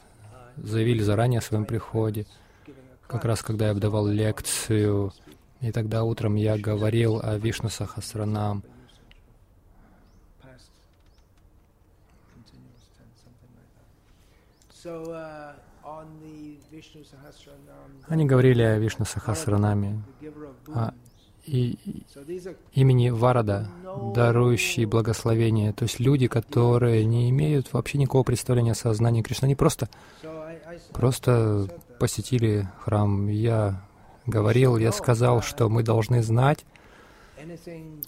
заявили 0.57 1.03
заранее 1.03 1.39
о 1.39 1.43
своем 1.43 1.65
приходе, 1.65 2.27
как 3.07 3.25
раз 3.25 3.43
когда 3.43 3.69
я 3.69 3.75
давал 3.75 4.07
лекцию, 4.07 5.13
и 5.63 5.73
тогда 5.73 6.05
утром 6.05 6.35
я 6.35 6.59
говорил 6.59 7.19
о 7.23 7.39
Вишну 7.39 7.71
Сахасранам. 7.71 8.63
Они 18.09 18.27
говорили 18.27 18.63
о 18.63 18.79
Вишну 18.79 19.07
Сахасранаме, 19.07 20.03
о 20.69 20.93
и 21.51 21.79
имени 22.75 23.11
Варада, 23.11 23.69
дарующий 24.15 24.85
благословение. 24.85 25.73
То 25.73 25.85
есть 25.85 25.99
люди, 25.99 26.29
которые 26.29 27.05
не 27.05 27.29
имеют 27.31 27.73
вообще 27.73 27.99
никакого 27.99 28.23
представления 28.23 28.73
о 28.73 28.77
сознании 28.77 29.23
Кришны, 29.23 29.47
они 29.47 29.57
просто, 29.57 29.89
просто 30.93 31.69
посетили 31.99 32.69
храм. 32.79 33.27
Я 33.27 33.83
говорил, 34.27 34.77
я 34.77 34.93
сказал, 34.93 35.43
что 35.43 35.69
мы 35.69 35.83
должны 35.83 36.23
знать, 36.23 36.65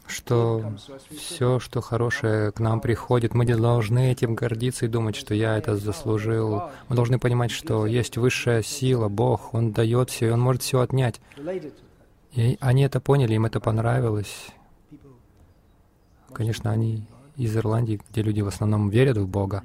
что 0.07 0.75
все, 1.19 1.59
что 1.59 1.81
хорошее 1.81 2.53
к 2.53 2.61
нам 2.61 2.81
приходит, 2.81 3.35
мы 3.35 3.45
не 3.45 3.57
должны 3.57 4.13
этим 4.13 4.35
гордиться 4.35 4.85
и 4.85 4.89
думать, 4.89 5.17
что 5.17 5.35
я 5.35 5.57
это 5.57 5.77
заслужил. 5.77 6.65
Мы 6.89 6.95
должны 6.97 7.19
понимать, 7.19 7.51
что 7.51 7.87
есть 7.87 8.19
высшая 8.19 8.63
сила, 8.63 9.09
Бог, 9.09 9.53
Он 9.55 9.73
дает 9.73 10.11
все, 10.11 10.29
и 10.29 10.31
Он 10.31 10.41
может 10.41 10.63
все 10.63 10.81
отнять. 10.81 11.21
И 12.33 12.57
они 12.61 12.83
это 12.83 13.01
поняли, 13.01 13.35
им 13.35 13.47
это 13.47 13.61
понравилось. 13.61 14.49
Конечно, 16.33 16.71
они 16.71 17.07
из 17.37 17.57
Ирландии, 17.57 18.01
где 18.11 18.23
люди 18.23 18.41
в 18.41 18.49
основном 18.49 18.89
верят 18.89 19.19
в 19.19 19.29
Бога. 19.29 19.63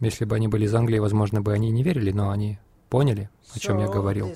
Если 0.00 0.24
бы 0.24 0.36
они 0.36 0.48
были 0.48 0.66
из 0.66 0.74
Англии, 0.74 0.98
возможно, 0.98 1.40
бы 1.40 1.52
они 1.52 1.70
не 1.70 1.82
верили, 1.82 2.10
но 2.12 2.30
они 2.30 2.58
поняли, 2.90 3.30
о 3.54 3.58
чем 3.58 3.78
я 3.78 3.88
говорил. 3.88 4.32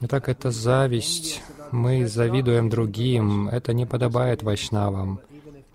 Итак, 0.00 0.28
это 0.28 0.50
зависть. 0.50 1.42
Мы 1.70 2.06
завидуем 2.06 2.68
другим. 2.68 3.48
Это 3.48 3.72
не 3.72 3.86
подобает 3.86 4.42
вайшнавам. 4.42 5.20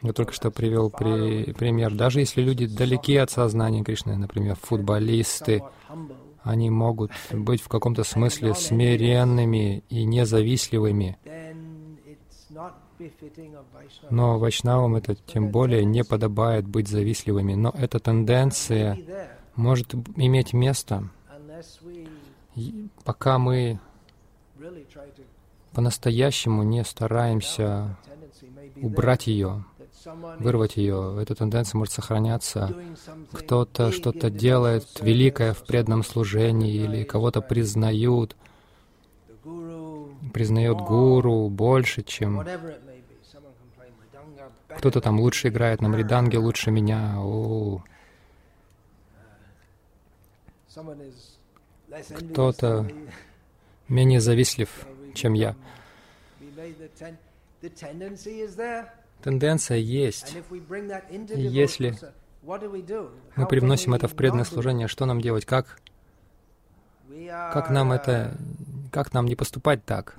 Я 0.02 0.14
только 0.14 0.34
что 0.34 0.52
привел 0.52 0.90
при, 0.90 1.54
пример. 1.54 1.94
Даже 1.94 2.20
если 2.20 2.42
люди 2.42 2.66
далеки 2.66 3.16
от 3.18 3.30
сознания 3.30 3.84
Кришны, 3.84 4.16
например, 4.16 4.58
футболисты, 4.62 5.64
они 6.44 6.70
могут 6.70 7.12
быть 7.32 7.62
в 7.62 7.68
каком-то 7.68 8.04
смысле 8.04 8.54
смиренными 8.54 9.84
и 9.90 10.04
независливыми. 10.04 11.18
Но 14.10 14.38
вайшнавам 14.40 14.96
это 14.96 15.16
тем 15.16 15.50
более 15.50 15.84
не 15.86 16.04
подобает 16.04 16.68
быть 16.68 16.88
завистливыми. 16.88 17.56
Но 17.56 17.74
эта 17.78 18.00
тенденция 18.00 18.98
может 19.56 19.94
иметь 20.16 20.54
место, 20.54 21.10
пока 23.04 23.38
мы 23.38 23.80
по-настоящему 25.74 26.64
не 26.64 26.84
стараемся 26.84 27.98
убрать 28.76 29.28
ее, 29.28 29.64
вырвать 30.40 30.78
ее. 30.78 31.18
Эта 31.22 31.36
тенденция 31.36 31.78
может 31.78 31.94
сохраняться. 31.94 32.74
Кто-то 33.32 33.92
что-то 33.92 34.30
делает 34.30 34.86
великое 35.02 35.54
в 35.54 35.64
преданном 35.66 36.04
служении 36.04 36.74
или 36.74 37.04
кого-то 37.04 37.42
признают, 37.42 38.36
признает 40.34 40.78
гуру 40.78 41.50
больше, 41.50 42.04
чем 42.04 42.44
кто-то 44.78 45.02
там 45.02 45.20
лучше 45.20 45.50
играет 45.50 45.82
на 45.82 45.90
мриданге 45.90 46.38
лучше 46.38 46.72
меня. 46.72 47.16
О. 47.18 47.84
Кто-то 52.32 52.90
менее 53.88 54.22
завистлив, 54.22 54.88
чем 55.14 55.34
я. 55.34 55.56
Тенденция 59.22 59.78
есть. 59.78 60.36
И 61.36 61.42
если 61.42 61.96
мы 63.36 63.48
привносим 63.48 63.94
это 63.94 64.08
в 64.08 64.16
преданное 64.16 64.46
служение, 64.46 64.88
что 64.88 65.06
нам 65.06 65.22
делать? 65.22 65.46
Как, 65.46 65.80
как 67.28 67.70
нам 67.70 67.92
это, 67.92 68.38
как 68.92 69.14
нам 69.14 69.26
не 69.26 69.36
поступать 69.36 69.86
так? 69.86 70.18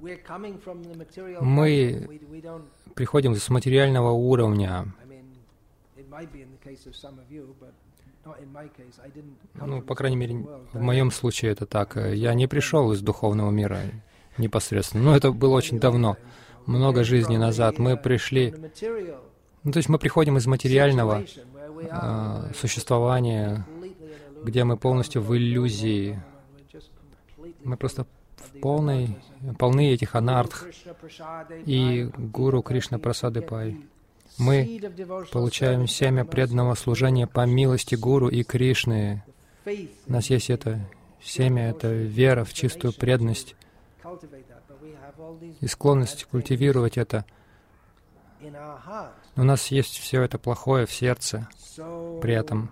Мы 1.41 2.21
приходим 2.95 3.35
с 3.35 3.49
материального 3.49 4.11
уровня. 4.11 4.87
Ну, 9.55 9.83
по 9.83 9.95
крайней 9.97 10.17
мере, 10.17 10.35
в 10.73 10.81
моем 10.81 11.11
случае 11.11 11.51
это 11.53 11.67
так. 11.67 11.97
Я 11.97 12.35
не 12.35 12.47
пришел 12.47 12.93
из 12.93 13.01
духовного 13.01 13.51
мира 13.51 13.81
непосредственно. 14.39 15.05
Но 15.05 15.17
это 15.17 15.33
было 15.33 15.57
очень 15.57 15.81
давно 15.81 16.17
много 16.67 17.05
жизней 17.05 17.39
назад. 17.39 17.79
Мы 17.79 17.97
пришли, 17.97 18.55
ну, 19.63 19.73
то 19.73 19.77
есть 19.79 19.89
мы 19.89 19.99
приходим 19.99 20.37
из 20.37 20.47
материального 20.47 21.25
э, 21.25 22.53
существования, 22.55 23.67
где 24.43 24.65
мы 24.65 24.77
полностью 24.77 25.23
в 25.23 25.37
иллюзии. 25.37 26.23
Мы 27.65 27.77
просто 27.77 28.07
в 28.37 28.61
полной, 28.61 29.19
полны 29.59 29.93
этих 29.93 30.15
анартх 30.15 30.67
и 31.67 32.09
Гуру 32.17 32.63
Кришна 32.63 32.99
Прасады 32.99 33.43
Пай. 33.43 33.79
Мы 34.39 34.81
получаем 35.31 35.87
семя 35.87 36.25
преданного 36.25 36.75
служения 36.75 37.27
по 37.27 37.47
милости 37.47 37.95
Гуру 37.95 38.29
и 38.29 38.43
Кришны. 38.43 39.23
У 39.65 40.13
нас 40.13 40.31
есть 40.31 40.51
это 40.51 40.81
семя, 41.23 41.71
это 41.71 41.93
вера 41.93 42.45
в 42.45 42.53
чистую 42.53 42.93
преданность 42.93 43.55
и 45.61 45.67
склонность 45.67 46.25
культивировать 46.25 46.99
это. 46.99 47.25
Но 48.41 49.43
у 49.43 49.45
нас 49.45 49.69
есть 49.69 49.99
все 49.99 50.23
это 50.23 50.39
плохое 50.39 50.87
в 50.87 50.93
сердце 50.93 51.49
при 52.21 52.35
этом. 52.35 52.71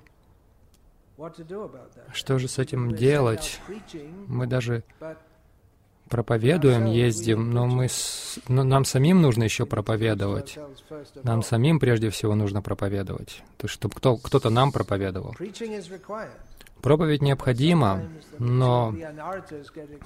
Что 2.13 2.39
же 2.39 2.49
с 2.49 2.59
этим 2.59 2.97
делать? 2.97 3.61
Мы 4.27 4.47
даже 4.47 4.83
проповедуем, 6.09 6.87
ездим, 6.87 7.53
но, 7.53 7.67
мы 7.67 7.89
с... 7.89 8.39
но 8.49 8.65
нам 8.65 8.85
самим 8.85 9.23
нужно 9.23 9.45
еще 9.45 9.65
проповедовать. 9.65 10.59
Нам 11.23 11.43
самим 11.43 11.79
прежде 11.79 12.11
всего 12.11 12.35
нужно 12.35 12.63
проповедовать. 12.63 13.43
То 13.59 13.69
чтобы 13.69 13.95
кто, 13.95 14.17
кто-то 14.17 14.51
нам 14.51 14.73
проповедовал. 14.73 15.37
Проповедь 16.83 17.23
необходима, 17.23 18.09
но 18.39 18.95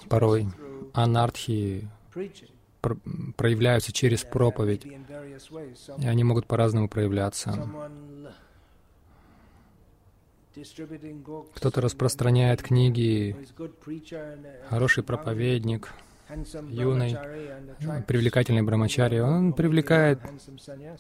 порой 0.09 0.49
анархии 0.93 1.89
проявляются 3.37 3.93
через 3.93 4.25
проповедь, 4.25 4.85
и 4.85 6.07
они 6.07 6.25
могут 6.25 6.47
по-разному 6.47 6.89
проявляться. 6.89 7.69
Кто-то 11.55 11.81
распространяет 11.81 12.63
книги, 12.63 13.37
хороший 14.69 15.03
проповедник, 15.03 15.93
юный, 16.69 17.17
привлекательный 18.07 18.63
брамачари, 18.63 19.19
он 19.19 19.53
привлекает 19.53 20.21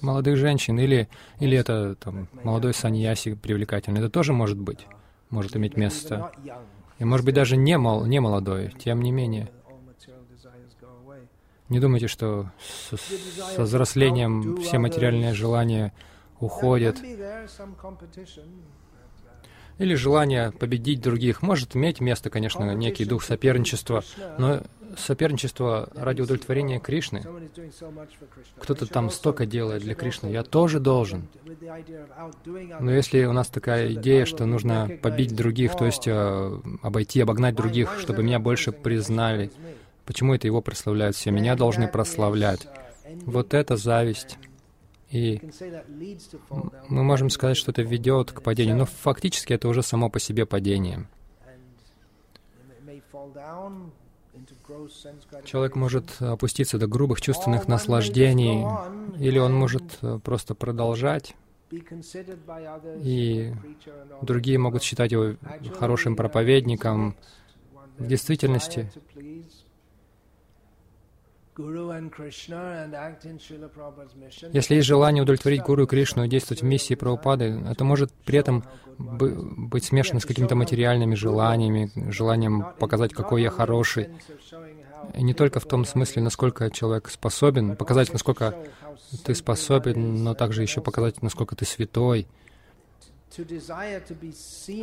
молодых 0.01 0.37
женщин, 0.37 0.79
или, 0.79 1.09
или 1.39 1.57
это 1.57 1.95
там, 1.97 2.29
молодой 2.43 2.75
саньяси 2.75 3.35
привлекательный, 3.35 4.01
это 4.01 4.11
тоже 4.11 4.33
может 4.33 4.59
быть, 4.59 4.87
может 5.31 5.57
иметь 5.57 5.77
место. 5.77 6.33
И 6.99 7.05
может 7.05 7.27
быть 7.27 7.35
даже 7.35 7.57
не, 7.57 7.77
мол, 7.77 8.05
не 8.05 8.21
молодой, 8.21 8.75
тем 8.79 9.03
не 9.03 9.11
менее. 9.11 9.51
Не 11.69 11.81
думайте, 11.81 12.09
что 12.09 12.51
с, 12.61 12.97
со 13.55 13.63
взрослением 13.63 14.59
все 14.59 14.79
материальные 14.79 15.33
желания 15.33 15.93
уходят. 16.39 16.99
Или 19.79 19.95
желание 19.95 20.53
победить 20.53 21.01
других. 21.01 21.43
Может 21.43 21.75
иметь 21.75 22.01
место, 22.01 22.31
конечно, 22.31 22.75
некий 22.75 23.05
дух 23.05 23.25
соперничества, 23.25 24.05
но 24.39 24.63
соперничество 24.99 25.89
ради 25.95 26.23
удовлетворения 26.23 26.81
Кришны. 26.81 27.23
Кто-то 28.59 28.87
там 28.87 29.11
столько 29.11 29.47
делает 29.47 29.83
для 29.83 29.95
Кришны, 29.95 30.29
я 30.29 30.43
тоже 30.43 30.81
должен. 30.81 31.29
Но 32.81 32.91
если 32.91 33.25
у 33.25 33.33
нас 33.33 33.49
такая 33.49 33.93
идея, 33.95 34.25
что 34.25 34.47
нужно 34.47 34.91
побить 35.03 35.35
других, 35.35 35.77
то 35.77 35.87
есть 35.87 36.07
э, 36.07 36.61
обойти, 36.83 37.21
обогнать 37.21 37.55
других, 37.55 37.99
чтобы 37.99 38.23
меня 38.23 38.39
больше 38.39 38.73
признали, 38.73 39.51
почему 40.05 40.35
это 40.35 40.47
его 40.47 40.61
прославляют 40.61 41.17
все? 41.17 41.31
Меня 41.31 41.57
должны 41.57 41.89
прославлять. 41.89 42.67
Вот 43.27 43.55
это 43.55 43.77
зависть. 43.77 44.39
И 45.11 45.41
мы 46.89 47.05
можем 47.05 47.31
сказать, 47.31 47.57
что 47.57 47.71
это 47.71 47.83
ведет 47.83 48.33
к 48.33 48.43
падению, 48.43 48.77
но 48.77 48.87
фактически 48.87 49.53
это 49.53 49.69
уже 49.69 49.83
само 49.83 50.11
по 50.11 50.19
себе 50.19 50.45
падение. 50.45 51.07
Человек 55.45 55.77
может 55.77 56.21
опуститься 56.21 56.79
до 56.79 56.87
грубых 56.87 57.21
чувственных 57.21 57.69
наслаждений, 57.69 58.65
или 59.19 59.39
он 59.39 59.55
может 59.55 59.99
э, 60.03 60.19
просто 60.23 60.55
продолжать, 60.55 61.35
и 63.03 63.53
другие 64.23 64.59
могут 64.59 64.83
считать 64.83 65.13
его 65.13 65.37
хорошим 65.79 66.17
проповедником. 66.17 67.17
В 67.99 68.07
действительности, 68.09 68.91
если 74.53 74.75
есть 74.75 74.87
желание 74.87 75.23
удовлетворить 75.23 75.63
Гуру 75.63 75.85
и 75.85 75.87
Кришну 75.87 76.25
и 76.25 76.29
действовать 76.29 76.63
в 76.63 76.65
миссии 76.65 76.95
Прабхупады, 76.95 77.63
это 77.71 77.85
может 77.85 78.13
при 78.25 78.39
этом 78.39 78.65
быть 78.99 79.85
смешано 79.85 80.21
с 80.21 80.25
какими-то 80.25 80.57
материальными 80.57 81.15
желаниями, 81.15 81.91
желанием 82.11 82.67
показать, 82.79 83.13
какой 83.13 83.43
я 83.43 83.51
хороший. 83.51 84.09
И 85.15 85.23
не 85.23 85.35
только 85.35 85.61
в 85.61 85.67
том 85.67 85.85
смысле, 85.85 86.23
насколько 86.23 86.71
человек 86.71 87.09
способен, 87.09 87.77
показать, 87.77 88.13
насколько 88.13 88.57
ты 89.25 89.35
способен, 89.35 90.25
но 90.25 90.35
также 90.35 90.63
еще 90.63 90.81
показать, 90.81 91.23
насколько 91.23 91.55
ты 91.55 91.65
святой 91.65 92.27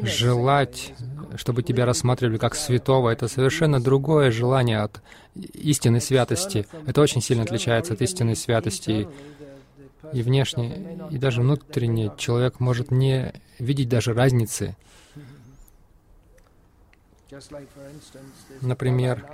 желать, 0.03 0.93
чтобы 1.35 1.63
тебя 1.63 1.85
рассматривали 1.85 2.37
как 2.37 2.55
святого, 2.55 3.09
это 3.09 3.27
совершенно 3.27 3.81
другое 3.81 4.31
желание 4.31 4.79
от 4.79 5.01
истинной 5.53 6.01
святости. 6.01 6.67
Это 6.85 7.01
очень 7.01 7.21
сильно 7.21 7.43
отличается 7.43 7.93
от 7.93 8.01
истинной 8.01 8.35
святости. 8.35 9.07
И 10.13 10.23
внешне, 10.23 10.97
и 11.09 11.17
даже 11.17 11.41
внутренне 11.41 12.11
человек 12.17 12.59
может 12.59 12.91
не 12.91 13.33
видеть 13.59 13.87
даже 13.87 14.13
разницы. 14.13 14.75
Например, 18.61 19.25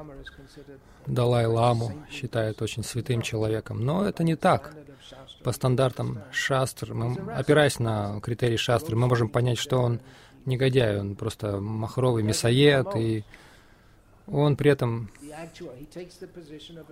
Далай-ламу 1.05 1.93
считают 2.11 2.61
очень 2.61 2.83
святым 2.83 3.21
человеком, 3.21 3.85
но 3.85 4.05
это 4.05 4.23
не 4.23 4.35
так. 4.35 4.73
По 5.43 5.51
стандартам 5.51 6.21
шастр, 6.31 6.93
мы, 6.93 7.15
опираясь 7.33 7.79
на 7.79 8.19
критерии 8.19 8.57
шастры, 8.57 8.97
мы 8.97 9.07
можем 9.07 9.29
понять, 9.29 9.57
что 9.57 9.79
он 9.79 10.01
негодяй, 10.45 10.99
он 10.99 11.15
просто 11.15 11.59
махровый 11.59 12.23
мясоед, 12.23 12.87
и 12.95 13.23
он 14.27 14.57
при 14.57 14.71
этом, 14.71 15.09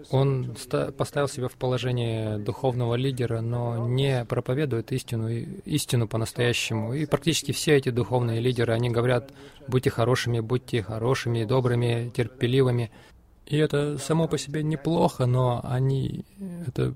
он 0.10 0.56
поставил 0.98 1.28
себя 1.28 1.48
в 1.50 1.54
положение 1.54 2.38
духовного 2.38 2.96
лидера, 2.96 3.42
но 3.42 3.88
не 3.88 4.24
проповедует 4.26 4.92
истину, 4.92 5.30
истину 5.30 6.08
по-настоящему. 6.08 6.94
И 6.94 7.06
практически 7.06 7.52
все 7.52 7.76
эти 7.76 7.90
духовные 7.90 8.40
лидеры, 8.40 8.74
они 8.74 8.90
говорят, 8.90 9.32
будьте 9.68 9.90
хорошими, 9.90 10.40
будьте 10.40 10.82
хорошими, 10.82 11.44
добрыми, 11.44 12.10
терпеливыми. 12.16 12.90
И 13.46 13.58
это 13.58 13.98
само 13.98 14.28
по 14.28 14.38
себе 14.38 14.64
неплохо, 14.64 15.26
но 15.26 15.62
они, 15.64 16.26
это 16.66 16.94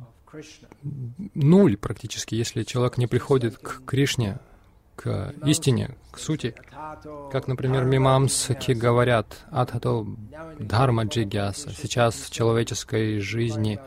нуль 1.34 1.76
практически, 1.78 2.36
если 2.36 2.64
человек 2.64 2.98
не 2.98 3.08
приходит 3.08 3.58
к 3.58 3.84
Кришне, 3.86 4.40
к 5.00 5.34
истине, 5.46 5.96
к 6.12 6.20
сути. 6.20 6.54
Как, 7.32 7.48
например, 7.48 7.86
мимамски 7.86 8.74
говорят, 8.74 9.46
«Адхато 9.50 10.06
дхарма 10.60 11.06
джигяса». 11.06 11.72
Сейчас 11.72 12.16
в 12.16 12.30
человеческой 12.32 13.20
жизни 13.20 13.80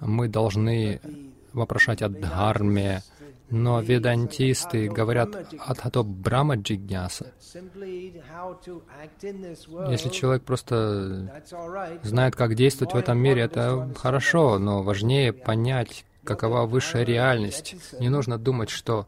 мы 0.00 0.28
должны 0.28 1.00
вопрошать 1.54 2.02
о 2.02 2.10
дхарме, 2.10 3.02
но 3.48 3.80
ведантисты 3.80 4.88
говорят 4.88 5.30
«Адхато 5.58 6.02
брама 6.02 6.56
джигняса». 6.56 7.32
Если 9.88 10.08
человек 10.10 10.42
просто 10.42 11.42
знает, 12.02 12.36
как 12.36 12.54
действовать 12.54 12.92
в 12.92 12.98
этом 12.98 13.18
мире, 13.18 13.42
это 13.42 13.88
хорошо, 13.96 14.58
но 14.58 14.82
важнее 14.82 15.32
понять, 15.32 16.04
какова 16.24 16.66
высшая 16.66 17.04
реальность. 17.04 17.76
Не 18.00 18.08
нужно 18.08 18.38
думать, 18.38 18.70
что 18.70 19.06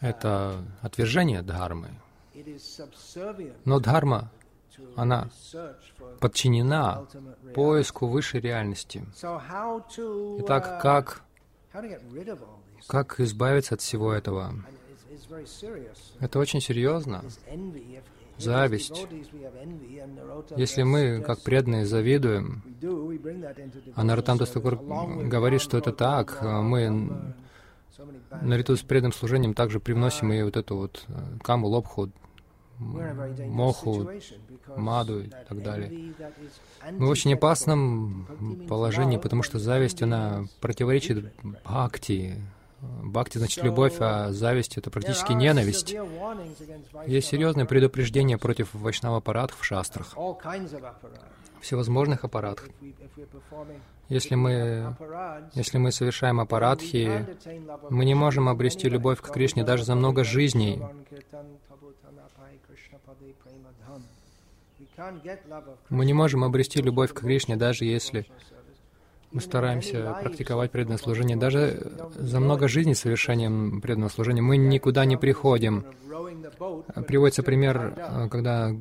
это 0.00 0.64
отвержение 0.82 1.42
дхармы. 1.42 1.88
Но 3.64 3.80
дхарма, 3.80 4.30
она 4.96 5.28
подчинена 6.20 7.06
поиску 7.54 8.06
высшей 8.06 8.40
реальности. 8.40 9.04
Итак, 10.40 10.80
как 10.80 11.22
как 12.88 13.20
избавиться 13.20 13.74
от 13.74 13.80
всего 13.80 14.12
этого? 14.12 14.54
Это 16.18 16.38
очень 16.38 16.60
серьезно. 16.60 17.22
Зависть. 18.36 19.06
Если 20.56 20.82
мы, 20.82 21.20
как 21.20 21.42
преданные, 21.42 21.84
завидуем, 21.84 22.62
а 23.94 24.02
Наратам 24.02 24.38
говорит, 24.38 25.60
что 25.60 25.76
это 25.76 25.92
так, 25.92 26.42
мы 26.42 27.34
наряду 28.42 28.76
с 28.76 28.82
преданным 28.82 29.12
служением 29.12 29.54
также 29.54 29.80
привносим 29.80 30.32
и 30.32 30.42
вот 30.42 30.56
эту 30.56 30.76
вот 30.76 31.04
э, 31.08 31.12
каму, 31.42 31.68
лобху, 31.68 32.10
моху, 32.78 34.10
маду 34.76 35.24
и 35.24 35.28
так 35.28 35.62
далее. 35.62 36.14
Мы 36.92 37.06
в 37.06 37.10
очень 37.10 37.34
опасном 37.34 38.66
положении, 38.68 39.18
потому 39.18 39.42
что 39.42 39.58
зависть, 39.58 40.02
она 40.02 40.44
противоречит 40.60 41.32
бхакти, 41.42 42.38
Бхакти 42.80 43.36
значит 43.36 43.62
любовь, 43.62 43.96
а 44.00 44.32
зависть— 44.32 44.76
это 44.78 44.90
практически 44.90 45.32
ненависть. 45.32 45.94
Есть 47.06 47.28
серьезное 47.28 47.66
предупреждение 47.66 48.38
против 48.38 48.72
вайшнава 48.72 49.18
аппаратов 49.18 49.58
в 49.60 49.64
шастрах, 49.64 50.16
всевозможных 51.60 52.24
аппаратов. 52.24 52.68
Если 54.08 54.34
мы, 54.34 54.96
если 55.54 55.78
мы 55.78 55.92
совершаем 55.92 56.40
аппаратхи, 56.40 57.26
мы 57.90 58.04
не 58.04 58.14
можем 58.14 58.48
обрести 58.48 58.88
любовь 58.88 59.20
к 59.20 59.30
Кришне 59.30 59.64
даже 59.64 59.84
за 59.84 59.94
много 59.94 60.24
жизней. 60.24 60.82
Мы 65.88 66.04
не 66.04 66.12
можем 66.12 66.44
обрести 66.44 66.82
любовь 66.82 67.12
к 67.12 67.20
Кришне, 67.20 67.56
даже 67.56 67.84
если 67.84 68.26
мы 69.32 69.40
стараемся 69.40 70.16
практиковать 70.22 70.70
преданное 70.70 70.98
служение. 70.98 71.36
Даже 71.36 71.92
за 72.16 72.40
много 72.40 72.68
жизней 72.68 72.94
совершением 72.94 73.80
преданного 73.80 74.10
служения 74.10 74.42
мы 74.42 74.56
никуда 74.56 75.04
не 75.04 75.16
приходим. 75.16 75.84
Приводится 77.06 77.42
пример, 77.42 78.28
когда 78.30 78.72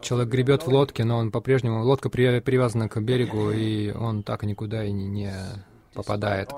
человек 0.00 0.28
гребет 0.30 0.62
в 0.62 0.68
лодке, 0.68 1.04
но 1.04 1.18
он 1.18 1.30
по-прежнему, 1.30 1.82
лодка 1.84 2.08
привязана 2.08 2.88
к 2.88 3.00
берегу, 3.00 3.50
и 3.50 3.92
он 3.92 4.22
так 4.22 4.42
никуда 4.44 4.84
и 4.84 4.92
не 4.92 5.32
попадает. 5.92 6.50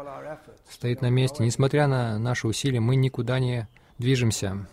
Стоит 0.71 1.03
на 1.03 1.11
месте. 1.11 1.43
Несмотря 1.43 1.87
на 1.89 2.19
наши 2.19 2.47
усилия, 2.47 2.81
мы 2.81 2.97
никуда 2.97 3.39
не 3.39 3.69
движемся. 3.99 4.67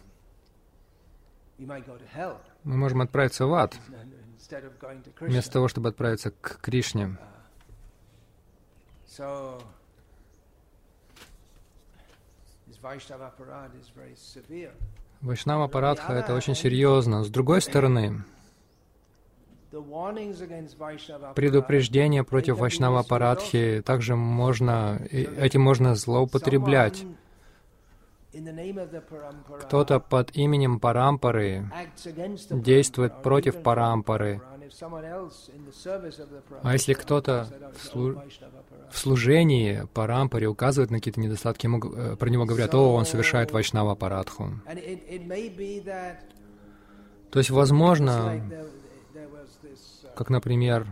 Мы 1.57 2.77
можем 2.77 3.01
отправиться 3.01 3.45
в 3.45 3.53
ад, 3.53 3.75
вместо 5.19 5.51
того, 5.51 5.67
чтобы 5.67 5.89
отправиться 5.89 6.31
к 6.31 6.59
Кришне. 6.61 7.17
Вайшнава 15.21 15.67
Парадха— 15.67 16.13
это 16.19 16.33
очень 16.33 16.55
серьезно. 16.55 17.23
С 17.23 17.29
другой 17.29 17.61
стороны, 17.61 18.23
предупреждение 21.35 22.23
против 22.23 22.57
Вайшнава 22.57 23.03
Парадхи 23.03 23.81
также 23.85 24.15
можно, 24.15 24.99
этим 25.11 25.61
можно 25.61 25.95
злоупотреблять. 25.95 27.05
Кто-то 29.61 29.99
под 29.99 30.35
именем 30.35 30.79
Парампары 30.79 31.69
действует 32.49 33.21
против 33.21 33.61
Парампары. 33.61 34.41
А 36.61 36.73
если 36.73 36.93
кто-то 36.93 37.47
в 38.91 38.97
служении 38.97 39.87
по 39.93 40.07
рампаре 40.07 40.47
указывает 40.47 40.91
на 40.91 40.97
какие-то 40.97 41.19
недостатки, 41.19 41.65
ему, 41.65 41.79
э, 41.79 42.15
про 42.15 42.29
него 42.29 42.45
говорят, 42.45 42.73
о, 42.75 42.93
он 42.93 43.05
совершает 43.05 43.51
вайшнава 43.51 43.95
парадху. 43.95 44.51
То 47.31 47.39
есть, 47.39 47.49
возможно, 47.49 48.43
как, 50.15 50.29
например, 50.29 50.87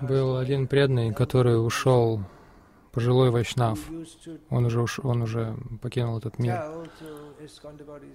Был 0.00 0.36
один 0.36 0.66
преданный, 0.66 1.14
который 1.14 1.64
ушел, 1.64 2.20
пожилой 2.94 3.30
вайшнав. 3.30 3.78
Он 4.50 4.64
уже, 4.64 4.80
уш, 4.80 5.00
он 5.00 5.22
уже 5.22 5.56
покинул 5.82 6.18
этот 6.18 6.38
мир. 6.38 6.62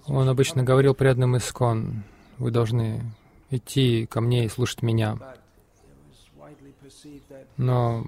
Он 0.06 0.28
обычно 0.28 0.62
говорил 0.62 0.94
преданным 0.94 1.36
Искон, 1.36 2.02
вы 2.38 2.50
должны 2.50 3.02
идти 3.50 4.06
ко 4.06 4.20
мне 4.20 4.46
и 4.46 4.48
слушать 4.48 4.82
меня. 4.82 5.18
Но 7.56 8.06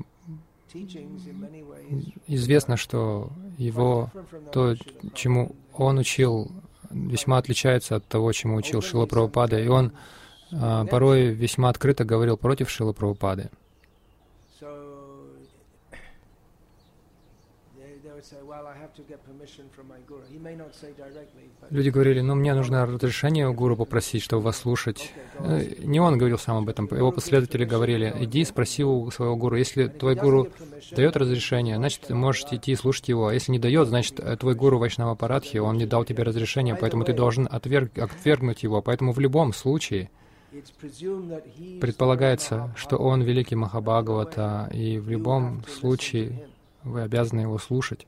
известно, 2.27 2.77
что 2.77 3.31
его, 3.59 4.11
то, 4.53 4.75
чему 5.15 5.55
он 5.75 5.99
учил, 5.99 6.51
весьма 6.91 7.39
отличается 7.39 7.97
от 7.97 8.07
того, 8.07 8.33
чему 8.33 8.57
учил 8.57 8.81
Шила 8.81 9.07
Прабхупада, 9.07 9.61
и 9.61 9.69
он 9.69 9.93
а, 10.53 10.87
порой 10.87 11.29
весьма 11.29 11.69
открыто 11.69 12.05
говорил 12.05 12.37
против 12.37 12.71
Шила 12.71 12.93
Прабхупады. 12.93 13.51
Люди 21.71 21.89
говорили, 21.89 22.21
ну 22.21 22.35
мне 22.35 22.55
нужно 22.55 22.87
разрешение 22.87 23.49
у 23.49 23.55
гуру 23.55 23.77
попросить, 23.77 24.23
чтобы 24.23 24.43
вас 24.43 24.59
слушать. 24.59 25.13
Э, 25.39 25.65
не 25.79 26.01
он 26.01 26.19
говорил 26.19 26.39
сам 26.39 26.59
об 26.59 26.69
этом, 26.69 26.89
его 26.91 27.13
последователи 27.13 27.65
говорили, 27.65 28.15
иди 28.21 28.45
спроси 28.45 28.85
у 28.85 29.11
своего 29.11 29.37
гуру. 29.37 29.57
Если 29.57 29.87
твой 29.87 30.15
гуру 30.15 30.49
дает 30.91 31.17
разрешение, 31.17 31.77
значит, 31.77 32.03
ты 32.03 32.15
можешь 32.15 32.45
идти 32.51 32.73
и 32.73 32.77
слушать 32.77 33.09
его. 33.09 33.29
А 33.29 33.35
если 33.35 33.53
не 33.53 33.59
дает, 33.59 33.89
значит, 33.89 34.21
э, 34.21 34.37
твой 34.37 34.55
гуру 34.55 34.79
Вайшнава 34.79 35.15
Парадхи, 35.15 35.59
он 35.59 35.77
не 35.77 35.87
дал 35.87 36.05
тебе 36.05 36.23
разрешение, 36.23 36.77
поэтому 36.77 37.05
ты 37.05 37.13
должен 37.13 37.49
отверг, 37.51 37.97
отвергнуть 37.99 38.63
его. 38.63 38.83
Поэтому 38.83 39.13
в 39.13 39.19
любом 39.19 39.53
случае 39.53 40.11
предполагается, 41.81 42.75
что 42.77 42.97
он 42.97 43.23
великий 43.23 43.57
Махабхагавата, 43.57 44.69
и 44.73 44.99
в 44.99 45.09
любом 45.09 45.65
случае 45.67 46.47
вы 46.85 47.03
обязаны 47.03 47.41
его 47.41 47.59
слушать. 47.59 48.07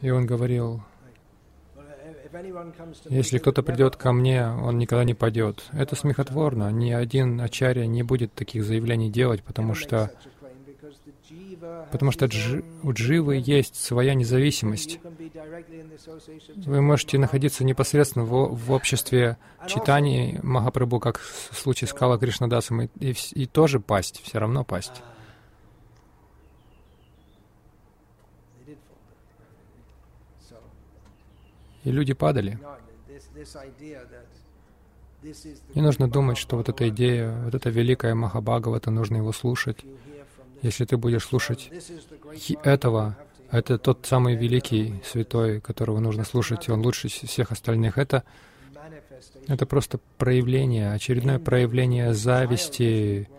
И 0.00 0.10
он 0.10 0.26
говорил, 0.26 0.82
если 3.08 3.38
кто-то 3.38 3.62
придет 3.62 3.96
ко 3.96 4.12
мне, 4.12 4.46
он 4.46 4.78
никогда 4.78 5.04
не 5.04 5.14
пойдет. 5.14 5.64
Это 5.72 5.96
смехотворно. 5.96 6.70
Ни 6.70 6.92
один 6.92 7.40
ачарья 7.40 7.86
не 7.86 8.02
будет 8.02 8.34
таких 8.34 8.64
заявлений 8.64 9.10
делать, 9.10 9.42
потому 9.42 9.74
что 9.74 10.10
потому 11.90 12.12
что 12.12 12.26
джи, 12.26 12.64
у 12.82 12.92
дживы 12.92 13.42
есть 13.44 13.76
своя 13.76 14.14
независимость. 14.14 15.00
Вы 16.56 16.80
можете 16.80 17.18
находиться 17.18 17.64
непосредственно 17.64 18.24
в, 18.24 18.54
в 18.54 18.72
обществе 18.72 19.36
читаний 19.66 20.38
Махапрабху, 20.42 21.00
как 21.00 21.18
в 21.18 21.56
случае 21.56 21.88
с 21.88 21.92
Кала 21.92 22.18
Кришнадасом, 22.18 22.82
и, 22.82 22.88
и, 23.00 23.14
и 23.32 23.46
тоже 23.46 23.80
пасть, 23.80 24.22
все 24.22 24.38
равно 24.38 24.64
пасть. 24.64 25.02
И 31.88 31.90
люди 31.90 32.12
падали. 32.12 32.58
Не 35.74 35.80
нужно 35.80 36.06
думать, 36.06 36.36
что 36.36 36.56
вот 36.56 36.68
эта 36.68 36.90
идея, 36.90 37.34
вот 37.44 37.54
эта 37.54 37.70
великая 37.70 38.14
Махабхагавата, 38.14 38.90
нужно 38.90 39.16
его 39.16 39.32
слушать. 39.32 39.78
Если 40.60 40.84
ты 40.84 40.98
будешь 40.98 41.24
слушать 41.24 41.70
этого, 42.62 43.16
это 43.50 43.78
тот 43.78 44.04
самый 44.04 44.36
великий 44.36 45.02
святой, 45.02 45.60
которого 45.60 45.98
нужно 45.98 46.24
слушать, 46.24 46.68
и 46.68 46.72
он 46.72 46.82
лучше 46.82 47.08
всех 47.08 47.52
остальных. 47.52 47.96
Это, 47.96 48.22
это 49.46 49.64
просто 49.64 49.98
проявление, 50.18 50.92
очередное 50.92 51.38
проявление 51.38 52.12
зависти. 52.12 53.30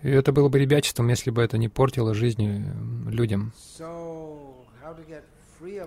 И 0.00 0.08
это 0.08 0.32
было 0.32 0.48
бы 0.48 0.58
ребячеством, 0.58 1.08
если 1.08 1.30
бы 1.30 1.42
это 1.42 1.58
не 1.58 1.68
портило 1.68 2.14
жизни 2.14 2.64
людям. 3.06 3.52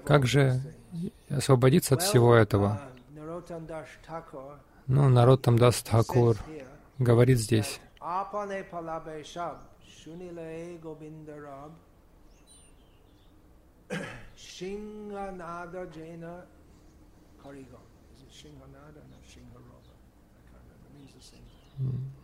Как 0.06 0.26
же 0.26 0.62
освободиться 1.30 1.96
от 1.96 2.02
всего 2.02 2.36
этого? 2.36 2.82
Ну, 4.88 5.10
народ 5.10 5.42
там 5.42 5.58
даст 5.58 5.90
Хакур 5.90 6.38
говорит 7.00 7.40
здесь. 7.40 7.80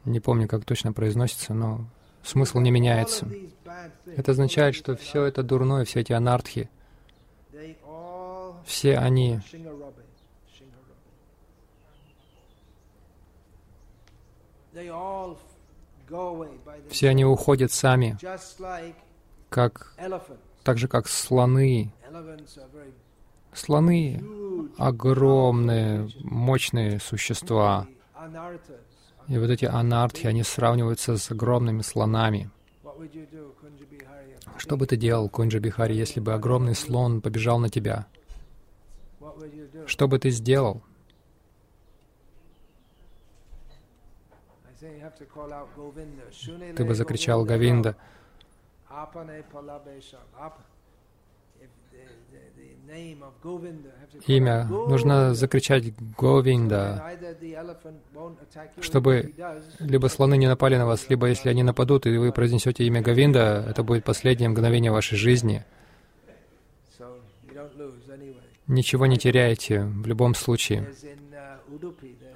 Не 0.06 0.20
помню, 0.20 0.48
как 0.48 0.66
точно 0.66 0.94
произносится, 0.94 1.54
но 1.54 1.86
смысл 2.24 2.60
не 2.60 2.72
меняется. 2.72 3.28
Это 4.06 4.32
означает, 4.32 4.76
что 4.76 4.96
все 4.96 5.24
это 5.24 5.44
дурное, 5.44 5.86
все 5.86 6.02
эти 6.02 6.14
анархи, 6.14 6.70
все 8.70 9.00
они 9.00 9.40
все 16.90 17.10
они 17.10 17.26
уходят 17.26 17.72
сами, 17.72 18.18
как, 19.50 19.96
так 20.64 20.78
же 20.78 20.88
как 20.88 21.08
слоны. 21.08 21.92
Слоны— 23.54 24.24
огромные, 24.78 26.10
мощные 26.20 27.00
существа. 27.00 27.88
И 29.28 29.38
вот 29.38 29.50
эти 29.50 29.66
анартхи, 29.66 30.28
они 30.28 30.44
сравниваются 30.44 31.18
с 31.18 31.32
огромными 31.32 31.82
слонами. 31.82 32.52
Что 34.58 34.78
бы 34.78 34.86
ты 34.86 34.96
делал, 34.96 35.28
Кунджа 35.30 35.60
Бихари, 35.60 35.96
если 35.96 36.20
бы 36.20 36.34
огромный 36.34 36.76
слон 36.76 37.22
побежал 37.22 37.58
на 37.58 37.70
тебя? 37.70 38.08
Что 39.90 40.08
бы 40.08 40.20
ты 40.20 40.30
сделал? 40.30 40.84
Ты 46.78 46.86
бы 46.86 46.94
закричал 46.94 47.44
Говинда. 47.44 47.96
Имя. 54.28 54.66
Нужно 54.66 55.34
закричать 55.34 55.94
Говинда, 56.18 57.18
чтобы 58.82 59.34
либо 59.80 60.08
слоны 60.08 60.38
не 60.38 60.48
напали 60.48 60.78
на 60.78 60.86
вас, 60.86 61.10
либо 61.10 61.28
если 61.28 61.50
они 61.50 61.64
нападут, 61.64 62.06
и 62.06 62.16
вы 62.16 62.32
произнесете 62.32 62.84
имя 62.86 63.02
Говинда, 63.02 63.66
это 63.68 63.84
будет 63.84 64.04
последнее 64.04 64.50
мгновение 64.50 64.92
вашей 64.92 65.18
жизни. 65.18 65.66
Ничего 68.70 69.08
не 69.08 69.18
теряете 69.18 69.82
в 69.82 70.06
любом 70.06 70.36
случае. 70.36 70.94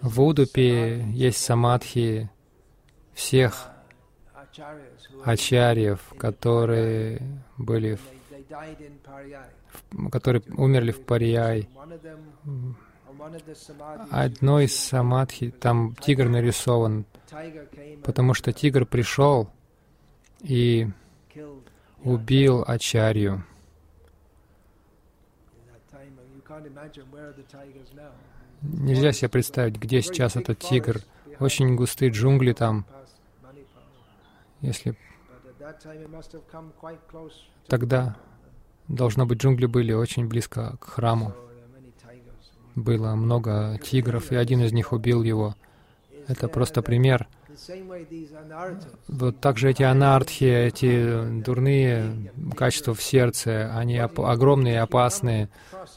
В 0.01 0.19
Удупе 0.19 1.05
есть 1.11 1.37
самадхи 1.37 2.27
всех 3.13 3.69
ачарьев, 5.23 5.99
которые 6.17 7.21
были 7.57 7.99
в, 9.91 10.09
которые 10.09 10.41
умерли 10.57 10.91
в 10.91 11.05
Парияй. 11.05 11.69
Одной 14.09 14.65
из 14.65 14.75
самадхи, 14.75 15.51
там 15.51 15.95
тигр 15.95 16.29
нарисован, 16.29 17.05
потому 18.03 18.33
что 18.33 18.51
тигр 18.51 18.87
пришел 18.87 19.51
и 20.41 20.87
убил 22.03 22.63
ачарью. 22.65 23.45
Нельзя 28.61 29.11
себе 29.11 29.29
представить, 29.29 29.75
где 29.77 30.01
сейчас 30.01 30.35
этот 30.35 30.59
тигр. 30.59 31.01
Очень 31.39 31.75
густые 31.75 32.11
джунгли 32.11 32.53
там. 32.53 32.85
Если 34.61 34.95
тогда, 37.67 38.15
должно 38.87 39.25
быть, 39.25 39.39
джунгли 39.39 39.65
были 39.65 39.93
очень 39.93 40.27
близко 40.27 40.77
к 40.77 40.85
храму. 40.85 41.33
Было 42.75 43.15
много 43.15 43.77
тигров, 43.83 44.31
и 44.31 44.35
один 44.35 44.61
из 44.61 44.71
них 44.71 44.93
убил 44.93 45.23
его. 45.23 45.55
Это 46.27 46.47
просто 46.47 46.81
пример— 46.81 47.27
вот 49.07 49.39
также 49.39 49.71
эти 49.71 49.83
анархи, 49.83 50.43
эти 50.43 51.41
дурные 51.41 52.31
качества 52.55 52.93
в 52.93 53.01
сердце, 53.01 53.71
они 53.75 53.99
оп- 53.99 54.21
огромные 54.21 54.75
и 54.75 54.77
опасные. 54.77 55.49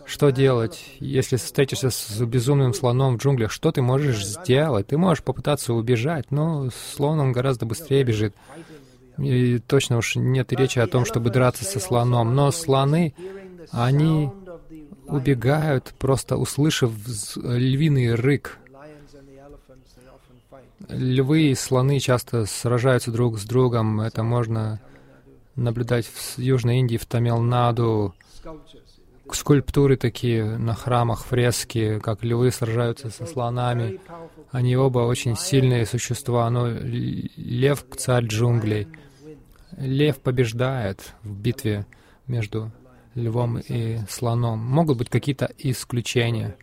Что 0.05 0.31
делать, 0.31 0.85
если 0.99 1.37
встретишься 1.37 1.91
с 1.91 2.21
безумным 2.21 2.75
слоном 2.75 3.17
в 3.17 3.23
джунглях? 3.23 3.51
Что 3.51 3.73
ты 3.73 3.83
можешь 3.83 4.25
сделать? 4.25 4.89
Ты 4.89 4.99
можешь 4.99 5.23
попытаться 5.23 5.75
убежать, 5.75 6.31
но 6.31 6.71
слон 6.95 7.21
он 7.21 7.33
гораздо 7.33 7.67
быстрее 7.67 8.05
бежит. 8.05 8.35
И 9.19 9.59
точно 9.59 9.99
уж 9.99 10.17
нет 10.17 10.53
речи 10.53 10.79
о 10.79 10.87
том, 10.87 11.05
чтобы 11.05 11.31
драться 11.31 11.65
со 11.65 11.81
слоном. 11.81 12.35
Но 12.35 12.51
слоны, 12.51 13.15
они 13.71 14.31
убегают, 15.07 15.95
просто 15.99 16.37
услышав 16.37 16.93
львиный 17.37 18.15
рык. 18.15 18.59
Львы 20.89 21.51
и 21.51 21.55
слоны 21.55 21.99
часто 22.01 22.45
сражаются 22.47 23.11
друг 23.11 23.39
с 23.39 23.45
другом. 23.45 24.01
Это 24.01 24.23
можно 24.23 24.81
наблюдать 25.55 26.07
в 26.07 26.39
Южной 26.39 26.79
Индии, 26.79 26.97
в 26.97 27.07
Тамилнаду. 27.07 28.15
Скульптуры 29.33 29.97
такие 29.97 30.45
на 30.45 30.75
храмах, 30.75 31.25
фрески, 31.25 31.99
как 31.99 32.23
львы 32.23 32.53
сражаются 32.53 33.11
со 33.11 33.27
слонами. 33.27 34.01
Они 34.53 34.77
оба 34.77 35.01
очень 35.01 35.37
сильные 35.37 35.87
существа, 35.87 36.49
но 36.51 36.69
лев— 36.69 37.85
царь 37.97 38.27
джунглей. 38.27 38.87
Лев 39.77 40.19
побеждает 40.21 41.15
в 41.23 41.35
битве 41.35 41.87
между 42.29 42.71
львом 43.15 43.59
и 43.59 43.99
слоном. 44.09 44.61
Могут 44.61 44.99
быть 44.99 45.11
какие-то 45.11 45.51
исключения, 45.59 46.57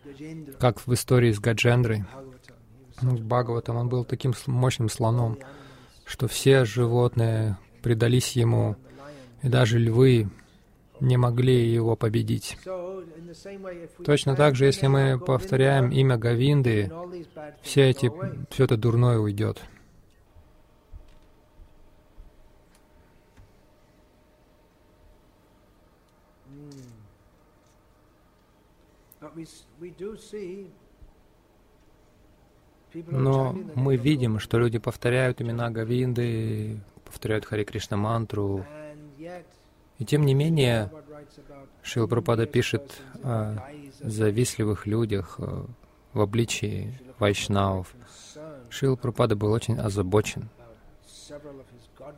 как 0.58 0.86
в 0.86 0.94
истории 0.94 1.32
с 1.32 1.40
Гаджендрой. 1.40 2.04
Ну, 3.02 3.16
Бхагаватам 3.18 3.76
он 3.76 3.88
был 3.88 4.04
таким 4.04 4.34
мощным 4.46 4.88
слоном, 4.88 5.38
что 6.04 6.28
все 6.28 6.64
животные 6.64 7.58
предались 7.82 8.32
ему, 8.32 8.76
и 9.42 9.48
даже 9.48 9.78
львы 9.78 10.28
не 11.00 11.16
могли 11.16 11.70
его 11.70 11.96
победить. 11.96 12.56
Точно 14.04 14.36
так 14.36 14.54
же, 14.54 14.66
если 14.66 14.86
мы 14.86 15.18
повторяем 15.18 15.90
имя 15.90 16.16
Гавинды, 16.16 16.90
все, 17.62 17.90
эти, 17.90 18.10
все 18.50 18.64
это 18.64 18.76
дурное 18.76 19.18
уйдет. 19.18 19.60
Но 33.06 33.56
мы 33.74 33.96
видим, 33.96 34.38
что 34.38 34.58
люди 34.58 34.78
повторяют 34.78 35.40
имена 35.40 35.70
Гавинды, 35.70 36.78
повторяют 37.04 37.44
Хари 37.44 37.64
Кришна 37.64 37.96
мантру, 37.96 38.64
и 39.98 40.04
тем 40.04 40.26
не 40.26 40.34
менее, 40.34 40.90
Шил 41.82 42.08
Пропада 42.08 42.46
пишет 42.46 43.00
о 43.22 43.56
завистливых 44.00 44.86
людях 44.86 45.38
в 46.12 46.20
обличии 46.20 46.98
вайшнавов. 47.18 47.94
Шил 48.70 48.96
Пропада 48.96 49.36
был 49.36 49.52
очень 49.52 49.78
озабочен 49.78 50.48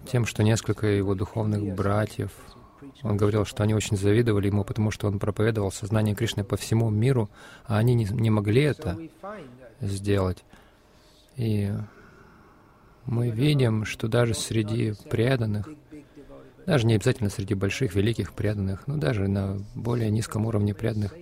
тем, 0.06 0.26
что 0.26 0.42
несколько 0.42 0.86
его 0.86 1.14
духовных 1.14 1.74
братьев, 1.74 2.30
он 3.02 3.16
говорил, 3.16 3.44
что 3.44 3.62
они 3.62 3.74
очень 3.74 3.96
завидовали 3.96 4.48
ему, 4.48 4.64
потому 4.64 4.90
что 4.90 5.06
он 5.06 5.18
проповедовал 5.18 5.72
сознание 5.72 6.14
Кришны 6.14 6.44
по 6.44 6.56
всему 6.56 6.90
миру, 6.90 7.28
а 7.64 7.78
они 7.78 7.94
не 7.94 8.30
могли 8.30 8.62
это 8.62 8.98
сделать. 9.80 10.44
И 11.36 11.70
мы 13.04 13.30
видим, 13.30 13.84
что 13.84 14.08
даже 14.08 14.34
среди 14.34 14.94
преданных, 15.10 15.68
даже 16.64 16.86
не 16.86 16.94
обязательно 16.94 17.30
среди 17.30 17.54
больших, 17.54 17.94
великих 17.94 18.32
преданных, 18.32 18.86
но 18.86 18.96
даже 18.96 19.28
на 19.28 19.58
более 19.74 20.10
низком 20.10 20.46
уровне 20.46 20.74
преданных, 20.74 21.14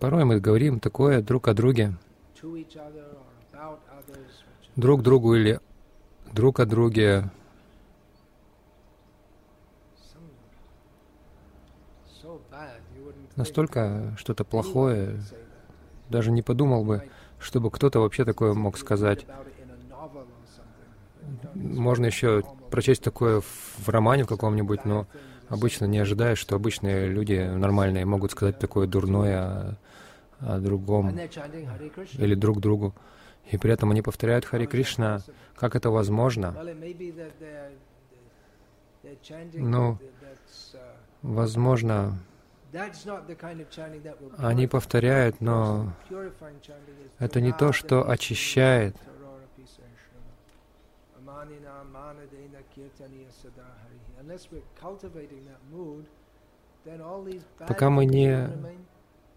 порой 0.00 0.24
мы 0.24 0.40
говорим 0.40 0.80
такое 0.80 1.22
друг 1.22 1.48
о 1.48 1.54
друге, 1.54 1.94
друг 4.76 5.02
другу 5.02 5.34
или 5.34 5.60
друг 6.32 6.58
о 6.58 6.66
друге, 6.66 7.30
настолько 13.36 14.14
что-то 14.18 14.44
плохое, 14.44 15.20
даже 16.08 16.32
не 16.32 16.42
подумал 16.42 16.84
бы, 16.84 17.08
чтобы 17.40 17.70
кто-то 17.70 18.00
вообще 18.00 18.24
такое 18.24 18.54
мог 18.54 18.78
сказать. 18.78 19.26
Можно 21.54 22.06
еще 22.06 22.42
прочесть 22.70 23.02
такое 23.02 23.40
в 23.40 23.88
романе 23.88 24.24
в 24.24 24.28
каком-нибудь, 24.28 24.84
но 24.84 25.06
обычно 25.48 25.86
не 25.86 25.98
ожидаешь, 25.98 26.38
что 26.38 26.56
обычные 26.56 27.08
люди 27.08 27.50
нормальные 27.52 28.04
могут 28.04 28.32
сказать 28.32 28.58
такое 28.58 28.86
дурное 28.86 29.38
о, 29.38 29.76
о 30.40 30.58
другом 30.58 31.18
или 32.14 32.34
друг 32.34 32.60
другу. 32.60 32.94
И 33.50 33.58
при 33.58 33.72
этом 33.72 33.90
они 33.90 34.02
повторяют 34.02 34.44
Хари 34.44 34.66
Кришна. 34.66 35.20
Как 35.56 35.74
это 35.74 35.90
возможно? 35.90 36.54
Ну, 39.54 39.98
возможно, 41.22 42.18
они 44.38 44.66
повторяют, 44.66 45.40
но 45.40 45.92
это 47.18 47.40
не 47.40 47.52
то, 47.52 47.72
что 47.72 48.08
очищает. 48.08 48.96
Пока 57.66 57.90
мы 57.90 58.04
не, 58.04 58.48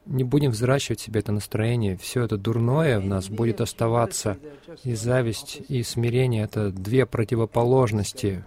не 0.05 0.23
будем 0.23 0.51
взращивать 0.51 0.99
в 0.99 1.03
себе 1.03 1.19
это 1.19 1.31
настроение, 1.31 1.97
все 1.97 2.23
это 2.23 2.37
дурное 2.37 2.99
в 2.99 3.05
нас 3.05 3.29
будет 3.29 3.61
оставаться. 3.61 4.37
И 4.83 4.95
зависть, 4.95 5.61
и 5.69 5.83
смирение— 5.83 6.43
это 6.45 6.71
две 6.71 7.05
противоположности. 7.05 8.45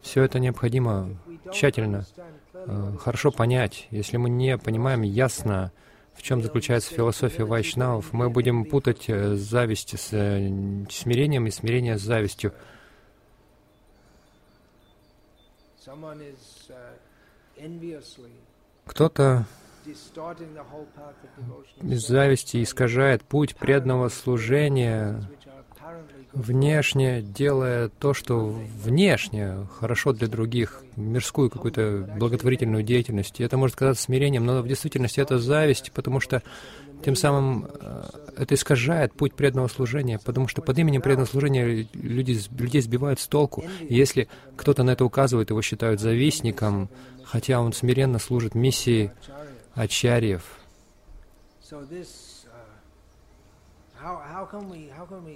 Все 0.00 0.22
это 0.22 0.38
необходимо 0.38 1.16
тщательно, 1.52 2.06
э, 2.54 2.92
хорошо 2.98 3.30
понять. 3.30 3.88
Если 3.90 4.16
мы 4.16 4.30
не 4.30 4.58
понимаем 4.58 5.02
ясно, 5.02 5.72
в 6.14 6.22
чем 6.22 6.42
заключается 6.42 6.94
философия 6.94 7.44
вайшнавов, 7.44 8.12
мы 8.12 8.30
будем 8.30 8.64
путать 8.64 9.08
э, 9.08 9.34
зависть 9.34 9.98
с 9.98 10.12
э, 10.12 10.86
смирением 10.90 11.46
и 11.46 11.50
смирение 11.50 11.98
с 11.98 12.02
завистью. 12.02 12.52
Кто-то 18.86 19.46
из 21.82 22.06
зависти 22.06 22.62
искажает 22.62 23.22
путь 23.22 23.54
преданного 23.56 24.08
служения, 24.08 25.22
внешне 26.32 27.22
делая 27.22 27.88
то, 27.88 28.12
что 28.12 28.54
внешне 28.84 29.66
хорошо 29.78 30.12
для 30.12 30.28
других, 30.28 30.82
мирскую 30.96 31.50
какую-то 31.50 32.08
благотворительную 32.18 32.82
деятельность. 32.82 33.40
И 33.40 33.44
это 33.44 33.56
может 33.56 33.76
казаться 33.76 34.04
смирением, 34.04 34.44
но 34.44 34.60
в 34.60 34.68
действительности 34.68 35.20
это 35.20 35.38
зависть, 35.38 35.92
потому 35.92 36.20
что 36.20 36.42
тем 37.04 37.16
самым 37.16 37.68
э, 37.80 38.04
это 38.36 38.54
искажает 38.54 39.12
путь 39.12 39.34
преданного 39.34 39.68
служения, 39.68 40.18
потому 40.18 40.48
что 40.48 40.62
под 40.62 40.78
именем 40.78 41.02
преданного 41.02 41.28
служения 41.28 41.86
люди, 41.94 42.40
людей 42.58 42.80
сбивают 42.80 43.20
с 43.20 43.26
толку. 43.26 43.64
И 43.88 43.94
если 43.94 44.28
кто-то 44.56 44.82
на 44.82 44.90
это 44.90 45.04
указывает, 45.04 45.50
его 45.50 45.62
считают 45.62 46.00
завистником, 46.00 46.88
хотя 47.24 47.60
он 47.60 47.72
смиренно 47.72 48.18
служит 48.18 48.54
миссии 48.54 49.12
ачарьев. 49.74 50.42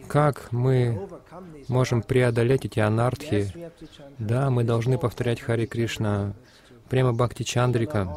Как 0.09 0.53
мы 0.53 1.09
можем 1.69 2.03
преодолеть 2.03 2.65
эти 2.65 2.81
анархии? 2.81 3.53
Да, 4.19 4.51
мы 4.51 4.65
должны 4.65 4.99
повторять 4.99 5.41
Хари 5.41 5.67
Кришна, 5.67 6.35
прямо 6.89 7.13
Бхакти 7.13 7.43
Чандрика. 7.43 8.17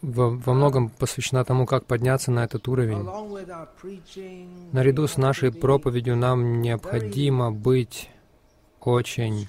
Во, 0.00 0.30
во 0.30 0.54
многом 0.54 0.90
посвящена 0.90 1.44
тому, 1.44 1.66
как 1.66 1.86
подняться 1.86 2.30
на 2.30 2.44
этот 2.44 2.68
уровень. 2.68 3.08
Наряду 4.72 5.06
с 5.06 5.16
нашей 5.16 5.52
проповедью 5.52 6.16
нам 6.16 6.60
необходимо 6.60 7.50
быть 7.52 8.10
очень 8.80 9.46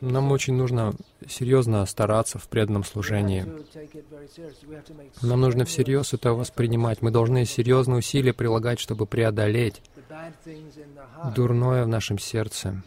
нам 0.00 0.32
очень 0.32 0.54
нужно 0.54 0.94
серьезно 1.28 1.84
стараться 1.86 2.38
в 2.38 2.48
преданном 2.48 2.84
служении. 2.84 3.46
Нам 5.22 5.40
нужно 5.40 5.64
всерьез 5.64 6.12
это 6.12 6.32
воспринимать. 6.34 7.02
Мы 7.02 7.10
должны 7.10 7.44
серьезные 7.44 7.98
усилия 7.98 8.32
прилагать, 8.32 8.80
чтобы 8.80 9.06
преодолеть 9.06 9.82
дурное 11.34 11.84
в 11.84 11.88
нашем 11.88 12.18
сердце. 12.18 12.82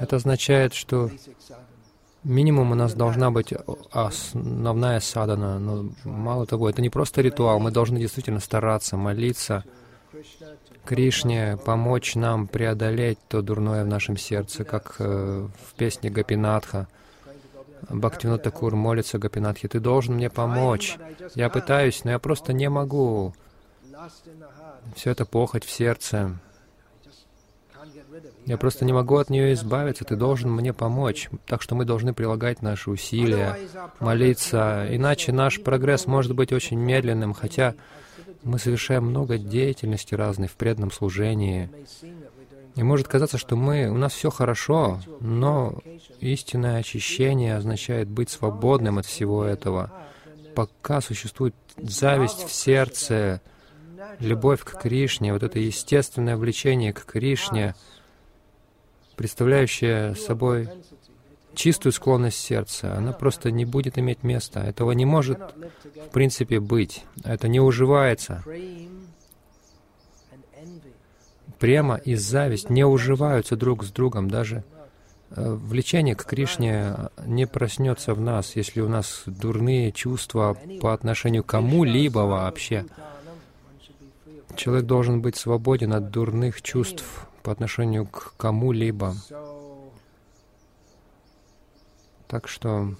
Это 0.00 0.16
означает, 0.16 0.74
что 0.74 1.10
минимум 2.24 2.72
у 2.72 2.74
нас 2.74 2.94
должна 2.94 3.30
быть 3.30 3.52
основная 3.90 5.00
садана, 5.00 5.58
но 5.58 5.90
мало 6.04 6.46
того, 6.46 6.68
это 6.68 6.82
не 6.82 6.90
просто 6.90 7.22
ритуал, 7.22 7.60
мы 7.60 7.70
должны 7.70 7.98
действительно 7.98 8.40
стараться, 8.40 8.96
молиться, 8.96 9.64
Кришне 10.84 11.56
помочь 11.56 12.14
нам 12.14 12.46
преодолеть 12.46 13.18
то 13.28 13.42
дурное 13.42 13.84
в 13.84 13.88
нашем 13.88 14.16
сердце, 14.16 14.64
как 14.64 14.96
э, 14.98 15.48
в 15.68 15.74
песне 15.74 16.10
Гапинатха. 16.10 16.88
Бхактивинат 17.88 18.42
Такур 18.42 18.74
молится 18.74 19.18
Гапинатхе, 19.18 19.68
«Ты 19.68 19.80
должен 19.80 20.14
мне 20.14 20.30
помочь. 20.30 20.96
Я 21.34 21.50
пытаюсь, 21.50 22.04
но 22.04 22.12
я 22.12 22.18
просто 22.18 22.52
не 22.52 22.68
могу. 22.68 23.34
все 24.94 25.10
это 25.10 25.24
похоть 25.24 25.64
в 25.64 25.70
сердце. 25.70 26.38
Я 28.46 28.56
просто 28.56 28.84
не 28.84 28.92
могу 28.92 29.16
от 29.16 29.28
нее 29.28 29.52
избавиться, 29.54 30.04
ты 30.04 30.16
должен 30.16 30.50
мне 30.50 30.72
помочь. 30.72 31.28
Так 31.46 31.62
что 31.62 31.74
мы 31.74 31.84
должны 31.84 32.14
прилагать 32.14 32.62
наши 32.62 32.90
усилия, 32.90 33.58
молиться, 33.98 34.86
иначе 34.88 35.32
наш 35.32 35.60
прогресс 35.62 36.06
может 36.06 36.34
быть 36.34 36.52
очень 36.52 36.78
медленным, 36.78 37.34
хотя 37.34 37.74
мы 38.46 38.60
совершаем 38.60 39.04
много 39.06 39.38
деятельности 39.38 40.14
разной 40.14 40.46
в 40.46 40.54
преданном 40.54 40.92
служении. 40.92 41.68
И 42.76 42.82
может 42.82 43.08
казаться, 43.08 43.38
что 43.38 43.56
мы, 43.56 43.88
у 43.88 43.96
нас 43.96 44.12
все 44.12 44.30
хорошо, 44.30 45.00
но 45.20 45.78
истинное 46.20 46.78
очищение 46.78 47.56
означает 47.56 48.08
быть 48.08 48.30
свободным 48.30 48.98
от 48.98 49.06
всего 49.06 49.44
этого. 49.44 49.92
Пока 50.54 51.00
существует 51.00 51.56
зависть 51.76 52.46
в 52.46 52.52
сердце, 52.52 53.40
любовь 54.20 54.62
к 54.62 54.80
Кришне, 54.80 55.32
вот 55.32 55.42
это 55.42 55.58
естественное 55.58 56.36
влечение 56.36 56.92
к 56.92 57.04
Кришне, 57.04 57.74
представляющее 59.16 60.14
собой 60.14 60.68
чистую 61.56 61.92
склонность 61.92 62.38
сердца, 62.38 62.94
она 62.94 63.12
просто 63.12 63.50
не 63.50 63.64
будет 63.64 63.98
иметь 63.98 64.22
места. 64.22 64.64
Этого 64.64 64.92
не 64.92 65.04
может, 65.04 65.40
в 65.94 66.10
принципе, 66.12 66.60
быть. 66.60 67.04
Это 67.24 67.48
не 67.48 67.58
уживается. 67.58 68.44
Према 71.58 71.96
и 71.96 72.14
зависть 72.14 72.70
не 72.70 72.84
уживаются 72.84 73.56
друг 73.56 73.82
с 73.82 73.90
другом. 73.90 74.28
Даже 74.28 74.62
э, 75.30 75.50
влечение 75.54 76.14
к 76.14 76.24
Кришне 76.24 76.94
не 77.24 77.46
проснется 77.46 78.12
в 78.12 78.20
нас, 78.20 78.56
если 78.56 78.82
у 78.82 78.88
нас 78.88 79.22
дурные 79.24 79.90
чувства 79.90 80.56
по 80.82 80.92
отношению 80.92 81.42
к 81.42 81.46
кому-либо 81.46 82.20
вообще. 82.20 82.84
Человек 84.54 84.84
должен 84.84 85.22
быть 85.22 85.36
свободен 85.36 85.94
от 85.94 86.10
дурных 86.10 86.60
чувств 86.60 87.26
по 87.42 87.52
отношению 87.52 88.06
к 88.06 88.34
кому-либо. 88.36 89.14
Так 92.28 92.48
что 92.48 92.94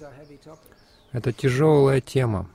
это 1.11 1.33
тяжелая 1.33 2.01
тема. 2.01 2.49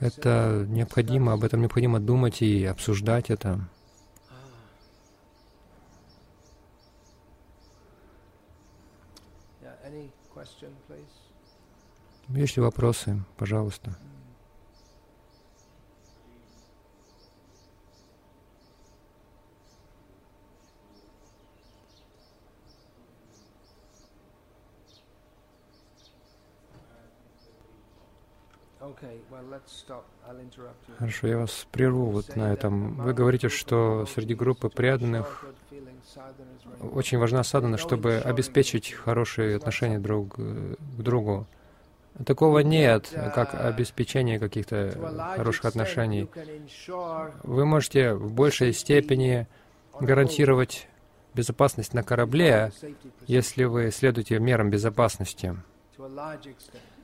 Это 0.00 0.66
необходимо, 0.68 1.32
об 1.32 1.44
этом 1.44 1.60
необходимо 1.60 2.00
думать 2.00 2.42
и 2.42 2.64
обсуждать 2.64 3.30
это. 3.30 3.60
Есть 12.28 12.56
ли 12.56 12.62
вопросы, 12.62 13.22
пожалуйста? 13.36 13.96
Хорошо, 30.98 31.26
я 31.26 31.38
вас 31.38 31.66
прерву 31.70 32.06
вот 32.06 32.36
на 32.36 32.52
этом. 32.52 32.94
Вы 32.96 33.14
говорите, 33.14 33.48
что 33.48 34.06
среди 34.06 34.34
группы 34.34 34.68
преданных 34.68 35.44
очень 36.92 37.18
важна 37.18 37.42
садана, 37.44 37.78
чтобы 37.78 38.16
обеспечить 38.16 38.92
хорошие 38.92 39.56
отношения 39.56 39.98
друг 39.98 40.36
к 40.36 41.02
другу. 41.02 41.46
Такого 42.24 42.60
нет, 42.60 43.10
как 43.34 43.54
обеспечение 43.54 44.38
каких-то 44.38 45.34
хороших 45.36 45.64
отношений. 45.64 46.28
Вы 47.42 47.64
можете 47.64 48.14
в 48.14 48.32
большей 48.32 48.72
степени 48.72 49.48
гарантировать 50.00 50.88
безопасность 51.34 51.92
на 51.92 52.04
корабле, 52.04 52.72
если 53.26 53.64
вы 53.64 53.90
следуете 53.90 54.38
мерам 54.38 54.70
безопасности. 54.70 55.56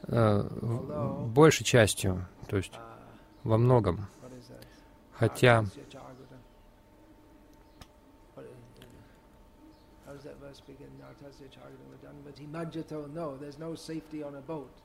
Э, 0.09 0.43
большей 1.27 1.65
частью, 1.65 2.27
то 2.49 2.57
есть 2.57 2.73
во 3.45 3.59
многом. 3.59 4.07
Хотя 5.13 5.65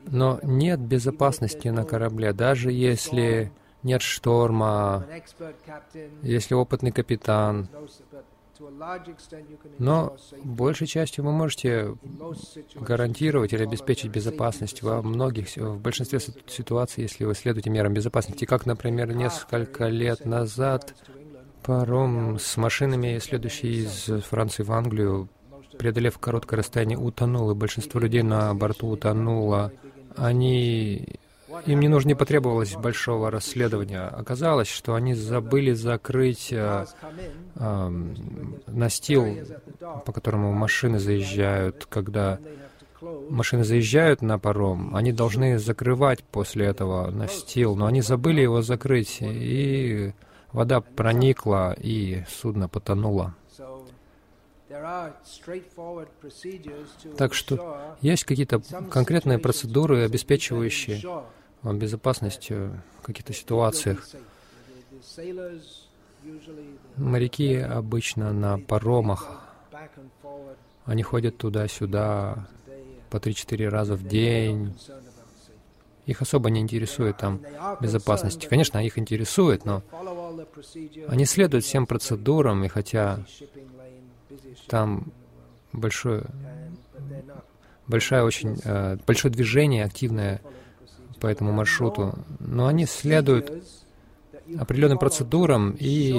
но 0.08 0.40
нет 0.44 0.80
безопасности 0.80 1.68
на 1.70 1.86
корабле, 1.86 2.34
даже 2.34 2.72
если 2.72 3.52
нет 3.84 4.02
шторма, 4.02 5.06
если 6.22 6.54
опытный 6.54 6.92
капитан, 6.92 7.68
но 9.80 10.16
большей 10.44 10.88
частью 10.88 11.24
вы 11.24 11.32
можете 11.32 11.96
гарантировать 12.76 13.54
или 13.54 13.64
обеспечить 13.64 14.12
безопасность 14.12 14.82
во 14.82 15.02
многих, 15.02 15.56
в 15.56 15.80
большинстве 15.80 16.20
ситуаций, 16.48 17.04
если 17.04 17.26
вы 17.26 17.36
следуете 17.36 17.70
мерам 17.70 17.94
безопасности. 17.94 18.46
Как, 18.46 18.66
например, 18.66 19.14
несколько 19.14 19.88
лет 19.88 20.26
назад 20.26 20.96
паром 21.64 22.38
с 22.40 22.58
машинами, 22.58 23.18
следующий 23.20 23.84
из 23.84 24.10
Франции 24.24 24.64
в 24.64 24.72
Англию, 24.72 25.30
преодолев 25.78 26.18
короткое 26.20 26.58
расстояние, 26.58 26.98
утонул, 26.98 27.52
и 27.52 27.56
большинство 27.56 28.00
людей 28.00 28.22
на 28.22 28.54
борту 28.54 28.88
утонуло. 28.88 29.72
Они 30.16 31.20
им 31.66 31.80
не 31.80 31.88
нужно, 31.88 32.10
не 32.10 32.16
потребовалось 32.16 32.76
большого 32.76 33.32
расследования. 33.32 34.08
Оказалось, 34.08 34.68
что 34.68 34.96
они 34.96 35.14
забыли 35.14 35.74
закрыть 35.74 36.52
э, 36.52 36.86
э, 37.56 37.90
настил, 38.68 39.38
по 40.06 40.12
которому 40.12 40.54
машины 40.54 41.00
заезжают. 41.00 41.86
Когда 41.90 42.40
машины 43.30 43.64
заезжают 43.64 44.22
на 44.22 44.40
паром, 44.40 44.96
они 44.96 45.12
должны 45.12 45.60
закрывать 45.60 46.24
после 46.24 46.66
этого 46.66 47.12
настил, 47.12 47.76
но 47.76 47.86
они 47.86 48.02
забыли 48.02 48.42
его 48.42 48.62
закрыть, 48.62 49.18
и 49.22 50.14
вода 50.52 50.82
проникла, 50.82 51.74
и 51.74 52.24
судно 52.30 52.68
потонуло. 52.68 53.36
Так 57.18 57.34
что 57.34 57.96
есть 58.02 58.24
какие-то 58.24 58.62
конкретные 58.90 59.40
процедуры, 59.40 60.04
обеспечивающие 60.04 61.02
безопасность 61.74 62.50
в 62.50 63.02
каких-то 63.02 63.34
ситуациях. 63.34 64.08
Моряки 66.98 67.56
обычно 67.56 68.34
на 68.34 68.58
паромах, 68.60 69.42
они 70.86 71.04
ходят 71.04 71.38
туда-сюда 71.38 72.48
по 73.10 73.18
3-4 73.18 73.68
раза 73.70 73.96
в 73.96 74.08
день. 74.08 74.74
Их 76.06 76.22
особо 76.22 76.50
не 76.52 76.60
интересует 76.62 77.18
там 77.18 77.42
безопасность. 77.82 78.48
Конечно, 78.48 78.78
их 78.86 78.98
интересует, 79.00 79.66
но 79.66 79.82
они 81.08 81.26
следуют 81.26 81.66
всем 81.66 81.88
процедурам, 81.88 82.64
и 82.64 82.68
хотя 82.68 83.26
там 84.68 85.12
большое, 85.74 86.26
большое 87.88 88.24
очень, 88.24 88.60
э, 88.64 88.98
большое 89.06 89.34
движение 89.34 89.84
активное 89.84 90.42
по 91.26 91.28
этому 91.28 91.52
маршруту, 91.52 92.14
но 92.40 92.68
они 92.68 92.86
следуют 92.86 93.52
определенным 94.60 95.00
процедурам, 95.00 95.72
и 95.72 96.14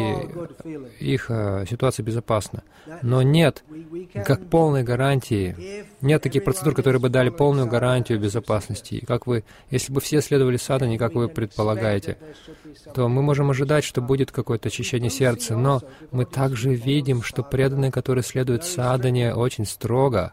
их 0.98 1.26
э, 1.28 1.64
ситуация 1.70 2.02
безопасна. 2.02 2.64
Но 3.02 3.22
нет 3.22 3.62
как 4.24 4.50
полной 4.50 4.82
гарантии, 4.82 5.86
нет 6.00 6.22
таких 6.22 6.42
процедур, 6.42 6.74
которые 6.74 7.00
бы 7.00 7.09
дали 7.09 7.28
полную 7.28 7.68
гарантию 7.68 8.18
безопасности. 8.18 8.96
И 8.96 9.07
как 9.07 9.28
вы, 9.28 9.44
если 9.70 9.92
бы 9.92 10.00
все 10.00 10.20
следовали 10.20 10.57
садане, 10.57 10.98
как 10.98 11.14
вы 11.14 11.28
предполагаете, 11.28 12.18
то 12.92 13.09
мы 13.09 13.22
можем 13.22 13.48
ожидать, 13.50 13.84
что 13.84 14.00
будет 14.02 14.32
какое-то 14.32 14.70
очищение 14.70 15.09
сердца, 15.09 15.57
но 15.57 15.82
мы 16.11 16.24
также 16.24 16.74
видим, 16.74 17.22
что 17.22 17.44
преданные, 17.44 17.92
которые 17.92 18.24
следуют 18.24 18.64
садане 18.64 19.34
очень 19.36 19.66
строго, 19.66 20.32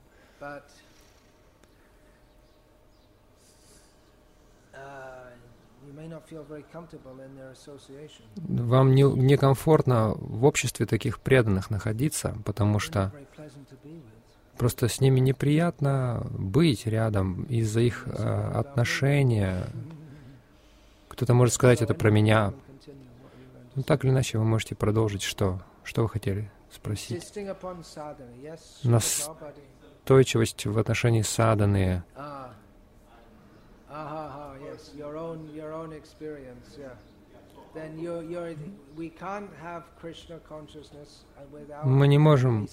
Вам 8.35 8.95
не, 8.95 9.03
некомфортно 9.03 10.13
в 10.15 10.45
обществе 10.45 10.85
таких 10.85 11.19
преданных 11.19 11.69
находиться, 11.69 12.37
потому 12.45 12.79
что 12.79 13.11
просто 14.57 14.87
с 14.87 15.01
ними 15.01 15.19
неприятно 15.19 16.25
быть 16.31 16.85
рядом 16.85 17.43
из-за 17.43 17.81
их 17.81 18.07
э, 18.07 18.51
отношения. 18.53 19.67
Кто-то 21.09 21.33
может 21.33 21.53
сказать 21.53 21.81
это 21.81 21.93
про 21.93 22.09
меня. 22.09 22.53
Ну, 23.75 23.83
так 23.83 24.03
или 24.03 24.11
иначе, 24.11 24.37
вы 24.37 24.45
можете 24.45 24.75
продолжить. 24.75 25.23
Что? 25.23 25.61
Что 25.83 26.03
вы 26.03 26.09
хотели 26.09 26.51
спросить? 26.71 27.31
Настойчивость 28.83 30.65
в 30.65 30.77
отношении 30.77 31.21
саданы. 31.21 32.03
Ah, 33.95 34.55
yes, 34.65 34.91
your 34.97 35.17
own, 35.17 35.49
your 35.53 35.71
own 35.71 35.93
experience, 35.93 36.77
yeah. 36.79 36.95
Мы 41.83 42.07
не 42.07 42.17
можем 42.19 42.67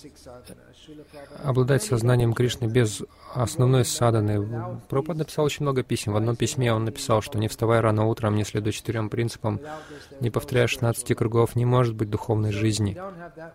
обладать 1.42 1.82
сознанием 1.82 2.34
Кришны 2.34 2.66
без 2.66 3.02
основной 3.34 3.84
садханы. 3.84 4.80
Прабхупад 4.88 5.16
написал 5.16 5.46
очень 5.46 5.62
много 5.62 5.82
писем. 5.82 6.12
В 6.12 6.16
одном 6.16 6.36
письме 6.36 6.72
он 6.72 6.84
написал, 6.84 7.22
что 7.22 7.38
не 7.38 7.48
вставая 7.48 7.80
рано 7.80 8.06
утром, 8.06 8.34
не 8.34 8.44
следуя 8.44 8.72
четырем 8.72 9.08
принципам, 9.08 9.60
не 10.20 10.30
повторяя 10.30 10.66
16 10.66 11.16
кругов, 11.16 11.56
не 11.56 11.64
может 11.64 11.94
быть 11.94 12.10
духовной 12.10 12.52
жизни. 12.52 13.00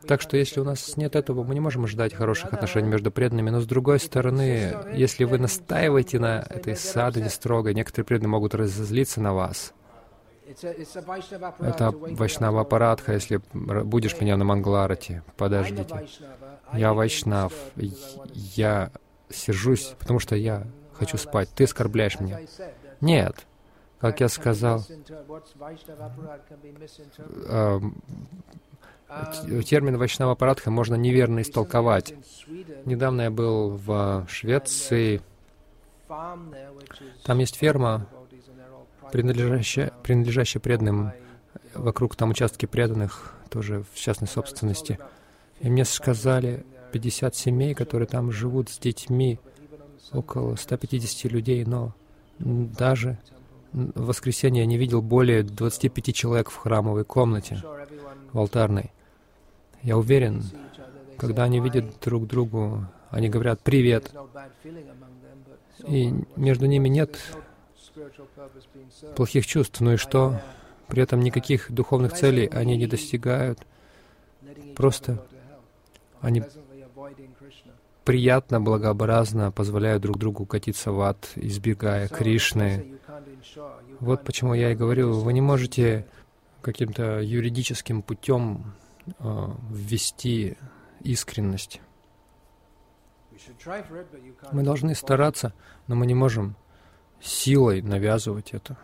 Так 0.08 0.22
что 0.22 0.38
если 0.38 0.60
у 0.60 0.64
нас 0.64 0.98
нет 0.98 1.16
этого, 1.16 1.44
мы 1.44 1.54
не 1.54 1.60
можем 1.60 1.86
ждать 1.88 2.14
хороших 2.14 2.54
отношений 2.54 2.90
между 2.90 3.12
преданными. 3.12 3.52
Но 3.52 3.60
с 3.60 3.68
другой 3.68 4.00
стороны, 4.00 4.76
если 4.94 5.26
вы 5.26 5.38
настаиваете 5.38 6.20
на 6.20 6.40
этой 6.50 6.76
садхане 6.76 7.30
строго, 7.30 7.74
некоторые 7.74 8.06
преданные 8.06 8.30
могут 8.30 8.56
разозлиться 8.56 9.22
на 9.22 9.34
вас. 9.34 9.74
Это 11.60 11.92
Вайшнава 11.92 12.64
Парадха, 12.64 13.14
если 13.14 13.42
будешь 13.54 14.20
меня 14.20 14.38
на 14.38 14.46
Мангларате. 14.46 15.24
Подождите. 15.38 16.08
Я 16.74 16.94
Вайшнав. 16.94 17.54
Я 17.76 18.92
сержусь, 19.30 19.96
потому 20.00 20.20
что 20.20 20.36
я 20.36 20.68
хочу 20.94 21.18
спать. 21.18 21.50
Ты 21.56 21.66
оскорбляешь 21.66 22.20
меня. 22.20 22.40
Нет. 23.02 23.46
Как 24.00 24.20
я 24.20 24.28
сказал, 24.30 24.84
термин 29.66 29.98
Вайшнава 29.98 30.36
Парадха 30.36 30.70
можно 30.70 30.96
неверно 30.96 31.42
истолковать. 31.42 32.14
Недавно 32.86 33.22
я 33.24 33.32
был 33.32 33.70
в 33.70 34.26
Швеции. 34.30 35.22
Там 36.08 37.40
есть 37.40 37.56
ферма, 37.56 38.08
принадлежащая, 39.16 39.94
принадлежащая 40.04 40.60
преданным, 40.60 41.14
вокруг 41.74 42.18
там 42.18 42.32
участки 42.32 42.66
преданных, 42.66 43.34
тоже 43.50 43.86
в 43.94 43.98
частной 43.98 44.28
собственности. 44.28 45.00
И 45.62 45.70
мне 45.70 45.86
сказали, 45.86 46.66
50 46.92 47.34
семей, 47.34 47.74
которые 47.76 48.08
там 48.08 48.30
живут 48.30 48.68
с 48.68 48.78
детьми, 48.78 49.40
около 50.12 50.58
150 50.58 51.32
людей, 51.32 51.64
но 51.64 51.94
даже 52.40 53.18
в 53.72 54.08
воскресенье 54.08 54.64
я 54.64 54.68
не 54.68 54.78
видел 54.78 55.02
более 55.02 55.44
25 55.44 56.14
человек 56.14 56.50
в 56.50 56.58
храмовой 56.58 57.06
комнате, 57.06 57.64
в 58.34 58.38
алтарной. 58.38 58.92
Я 59.82 59.98
уверен, 59.98 60.44
когда 61.18 61.44
они 61.44 61.62
видят 61.62 61.86
друг 62.04 62.28
другу, 62.28 62.86
они 63.12 63.30
говорят 63.30 63.62
«привет», 63.62 64.14
и 65.88 66.14
между 66.36 66.66
ними 66.66 66.90
нет 66.90 67.18
плохих 69.16 69.46
чувств. 69.46 69.82
Ну 69.82 69.94
и 69.94 69.98
что? 69.98 70.42
При 70.88 71.02
этом 71.02 71.22
никаких 71.22 71.72
духовных 71.72 72.14
целей 72.14 72.48
они 72.48 72.78
не 72.78 72.88
достигают. 72.88 73.60
Просто 74.76 75.26
они 76.22 76.44
приятно, 78.04 78.62
благообразно 78.62 79.52
позволяют 79.52 80.04
друг 80.04 80.18
другу 80.18 80.46
катиться 80.46 80.92
в 80.92 81.02
ад, 81.02 81.32
избегая 81.36 82.08
Кришны. 82.08 83.00
Вот 84.00 84.24
почему 84.24 84.54
я 84.54 84.72
и 84.72 84.76
говорю, 84.76 85.14
вы 85.14 85.34
не 85.34 85.42
можете 85.42 86.06
каким-то 86.62 87.20
юридическим 87.20 88.02
путем 88.02 88.74
э, 89.20 89.48
ввести 89.70 90.58
искренность. 91.02 91.82
Мы 94.52 94.64
должны 94.64 94.96
стараться, 94.96 95.54
но 95.88 95.96
мы 95.96 96.06
не 96.06 96.16
можем 96.16 96.56
силой 97.22 97.82
навязывать 97.82 98.54
это. 98.54 98.78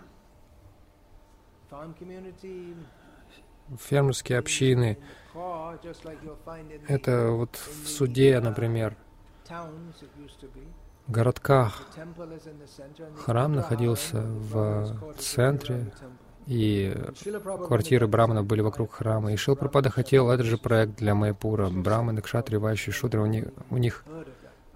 Фермерские 3.80 4.40
общины— 4.40 4.98
это 6.88 7.32
вот 7.32 7.56
в 7.56 7.88
суде, 7.88 8.40
например, 8.40 8.98
в 11.08 11.12
городках. 11.12 11.84
Храм 13.26 13.54
находился 13.54 14.22
в 14.22 15.16
центре, 15.18 15.92
и 16.48 16.96
квартиры 17.68 18.08
браманов 18.08 18.46
были 18.46 18.62
вокруг 18.62 18.94
храма. 18.94 19.32
И 19.32 19.38
Шилпрапада 19.38 19.90
хотел 19.90 20.30
этот 20.32 20.46
же 20.46 20.58
проект 20.58 20.98
для 20.98 21.16
Майпура. 21.16 21.70
Браманы, 21.70 22.22
кшатри, 22.22 22.58
вайши, 22.58 22.92
шудры, 22.92 23.22
у 23.22 23.26
них, 23.26 23.46
у 23.70 23.78
них 23.78 24.04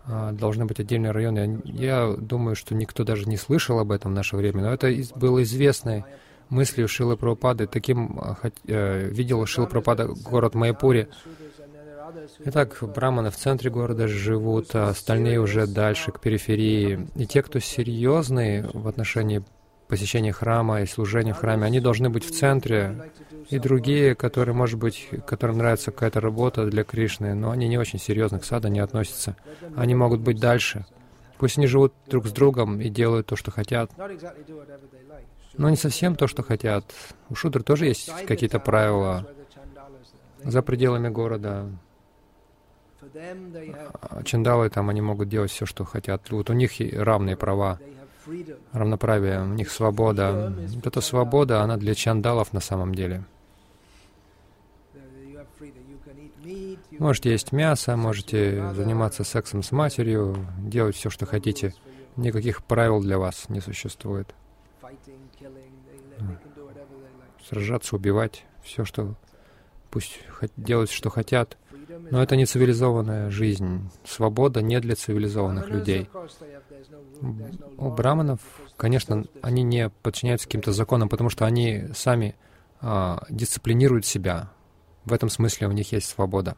должны 0.08 0.66
быть 0.66 0.80
отдельные 0.80 1.12
районы. 1.12 1.62
Я 1.66 2.16
думаю, 2.18 2.56
что 2.56 2.76
никто 2.76 3.04
даже 3.04 3.28
не 3.28 3.38
слышал 3.38 3.80
об 3.80 3.92
этом 3.92 4.12
в 4.12 4.16
наше 4.16 4.36
время, 4.36 4.62
но 4.62 4.74
это 4.74 4.94
было 5.16 5.42
известной 5.44 6.04
мыслью 6.50 6.88
Шилы 6.88 7.18
Прабхупады. 7.18 7.68
Таким 7.68 8.20
а, 8.20 8.38
э, 8.68 9.08
видел 9.10 9.46
Шила 9.46 9.66
Прабхупада 9.66 10.08
город 10.08 10.56
Майпуре. 10.56 11.10
Итак, 12.46 12.78
браманы 12.82 13.32
в 13.32 13.36
центре 13.36 13.70
города 13.70 14.08
живут, 14.08 14.76
а 14.76 14.90
остальные 14.90 15.40
уже 15.40 15.66
дальше, 15.66 16.12
к 16.12 16.20
периферии. 16.20 17.08
И 17.16 17.26
те, 17.26 17.42
кто 17.42 17.60
серьезные 17.60 18.70
в 18.74 18.88
отношении 18.88 19.44
посещения 19.88 20.32
храма 20.32 20.82
и 20.82 20.86
служения 20.86 21.34
в 21.34 21.38
храме, 21.38 21.66
они 21.66 21.80
должны 21.80 22.10
быть 22.10 22.26
в 22.26 22.32
центре, 22.32 23.12
и 23.50 23.60
другие, 23.60 24.16
которые, 24.16 24.56
может 24.56 24.80
быть, 24.80 25.10
которым 25.28 25.60
нравится 25.60 25.92
какая-то 25.92 26.20
работа 26.20 26.66
для 26.66 26.84
Кришны, 26.84 27.34
но 27.36 27.52
они 27.52 27.68
не 27.68 27.78
очень 27.78 28.00
серьезно 28.00 28.40
к 28.40 28.46
саду 28.46 28.68
не 28.68 28.80
относятся. 28.80 29.36
Они 29.76 29.94
могут 29.96 30.22
быть 30.22 30.40
дальше. 30.40 30.86
Пусть 31.38 31.58
они 31.58 31.68
живут 31.68 31.94
друг 32.08 32.28
с 32.28 32.32
другом 32.32 32.80
и 32.80 32.90
делают 32.90 33.28
то, 33.28 33.36
что 33.36 33.52
хотят. 33.52 33.92
Но 35.58 35.70
не 35.70 35.78
совсем 35.78 36.16
то, 36.16 36.28
что 36.28 36.44
хотят. 36.44 36.86
У 37.30 37.36
шудр 37.36 37.64
тоже 37.64 37.86
есть 37.86 38.12
какие-то 38.26 38.60
правила 38.60 39.28
за 40.44 40.62
пределами 40.62 41.10
города. 41.10 41.70
А 44.02 44.24
чандалы 44.24 44.70
там, 44.70 44.90
они 44.90 45.02
могут 45.02 45.30
делать 45.30 45.52
все, 45.52 45.66
что 45.66 45.86
хотят. 45.86 46.30
Вот 46.32 46.50
у 46.50 46.54
них 46.54 46.72
равные 46.94 47.38
права 47.38 47.80
равноправие, 48.72 49.42
у 49.42 49.48
них 49.48 49.72
свобода. 49.72 50.54
Вот 50.76 50.88
эта 50.88 51.02
свобода, 51.02 51.62
она 51.62 51.78
для 51.78 51.96
чандалов 51.96 52.54
на 52.54 52.60
самом 52.60 52.94
деле. 52.94 53.24
Можете 57.00 57.32
есть 57.32 57.52
мясо, 57.52 57.98
можете 57.98 58.72
заниматься 58.74 59.24
сексом 59.24 59.64
с 59.64 59.72
матерью, 59.72 60.36
делать 60.60 60.96
все, 60.96 61.10
что 61.10 61.26
хотите. 61.26 61.74
Никаких 62.16 62.64
правил 62.64 63.02
для 63.02 63.18
вас 63.18 63.50
не 63.50 63.60
существует. 63.60 64.34
Сражаться, 67.48 67.96
убивать, 67.96 68.46
все, 68.64 68.86
что... 68.86 69.16
Пусть 69.92 70.20
делают, 70.58 70.90
что 70.90 71.10
хотят. 71.10 71.58
Но 72.12 72.22
это 72.22 72.36
не 72.36 72.46
цивилизованная 72.46 73.30
жизнь. 73.30 73.90
Свобода 74.06 74.62
не 74.62 74.80
для 74.80 74.96
цивилизованных 74.96 75.70
людей. 75.70 76.10
У 77.78 77.90
браманов, 77.92 78.40
конечно, 78.78 79.26
они 79.42 79.64
не 79.64 79.90
подчиняются 79.90 80.48
каким-то 80.48 80.72
законам, 80.72 81.10
потому 81.10 81.30
что 81.30 81.46
они 81.46 81.86
сами 81.94 82.36
а, 82.82 83.24
дисциплинируют 83.30 84.06
себя. 84.06 84.52
В 85.06 85.14
этом 85.14 85.30
смысле 85.30 85.68
у 85.68 85.72
них 85.72 85.92
есть 85.92 86.08
свобода. 86.08 86.56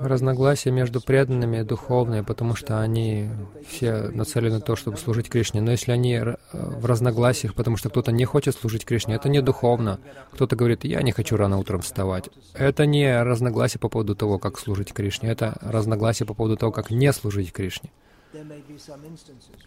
Разногласия 0.00 0.70
между 0.70 1.00
преданными 1.00 1.62
духовные, 1.62 2.22
потому 2.22 2.54
что 2.54 2.80
они 2.80 3.28
все 3.66 4.08
нацелены 4.08 4.56
на 4.56 4.60
то, 4.60 4.76
чтобы 4.76 4.96
служить 4.96 5.28
Кришне. 5.28 5.60
Но 5.60 5.70
если 5.70 5.92
они 5.92 6.20
в 6.52 6.84
разногласиях, 6.86 7.54
потому 7.54 7.76
что 7.76 7.90
кто-то 7.90 8.12
не 8.12 8.24
хочет 8.24 8.56
служить 8.56 8.84
Кришне, 8.84 9.14
это 9.14 9.28
не 9.28 9.40
духовно. 9.40 10.00
Кто-то 10.32 10.56
говорит, 10.56 10.84
я 10.84 11.02
не 11.02 11.12
хочу 11.12 11.36
рано 11.36 11.58
утром 11.58 11.80
вставать. 11.80 12.28
Это 12.54 12.86
не 12.86 13.22
разногласие 13.22 13.80
по 13.80 13.88
поводу 13.88 14.14
того, 14.14 14.38
как 14.38 14.58
служить 14.58 14.92
Кришне. 14.92 15.30
Это 15.30 15.56
разногласие 15.60 16.26
по 16.26 16.34
поводу 16.34 16.56
того, 16.56 16.72
как 16.72 16.90
не 16.90 17.12
служить 17.12 17.52
Кришне. 17.52 17.90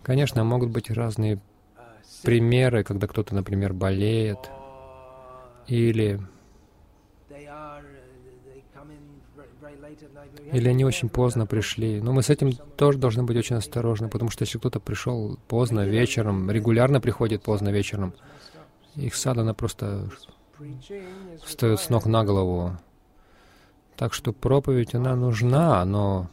Конечно, 0.04 0.44
могут 0.44 0.70
быть 0.70 0.92
разные 0.92 1.40
примеры, 2.24 2.84
когда 2.84 3.08
кто-то, 3.08 3.34
например, 3.34 3.74
болеет 3.74 4.52
или 5.68 6.20
Или 10.52 10.70
они 10.70 10.84
очень 10.84 11.10
поздно 11.10 11.46
пришли. 11.46 12.02
Но 12.02 12.12
мы 12.12 12.24
с 12.24 12.30
этим 12.30 12.54
тоже 12.54 12.98
должны 12.98 13.24
быть 13.24 13.38
очень 13.38 13.56
осторожны, 13.56 14.10
потому 14.10 14.30
что 14.32 14.44
если 14.44 14.58
кто-то 14.58 14.80
пришел 14.80 15.40
поздно 15.48 15.86
вечером, 15.86 16.52
регулярно 16.52 17.00
приходит 17.00 17.42
поздно 17.42 17.70
вечером, 17.70 18.14
их 18.96 19.16
садана 19.16 19.54
просто 19.54 20.10
встает 21.44 21.80
с 21.80 21.90
ног 21.90 22.06
на 22.06 22.24
голову. 22.24 22.78
Так 23.96 24.14
что 24.14 24.34
проповедь, 24.34 24.94
она 24.96 25.16
нужна, 25.16 25.86
но 25.86 26.28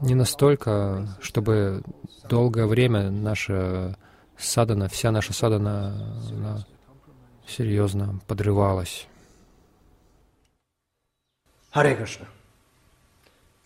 не 0.00 0.14
настолько, 0.14 1.16
чтобы 1.20 1.82
долгое 2.28 2.66
время 2.66 3.10
наше 3.10 3.96
садана, 4.38 4.88
вся 4.88 5.10
наша 5.10 5.32
садана 5.32 6.64
серьезно 7.46 8.20
подрывалась. 8.26 9.08
Hare 11.74 11.94
Krishna. 11.94 12.24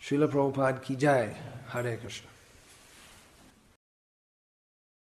शिल 0.01 0.27
प्रभुपाद 0.27 0.83
की 0.87 0.97
जाए 0.97 1.53
हरे 1.69 1.97
कृष्ण। 1.97 2.27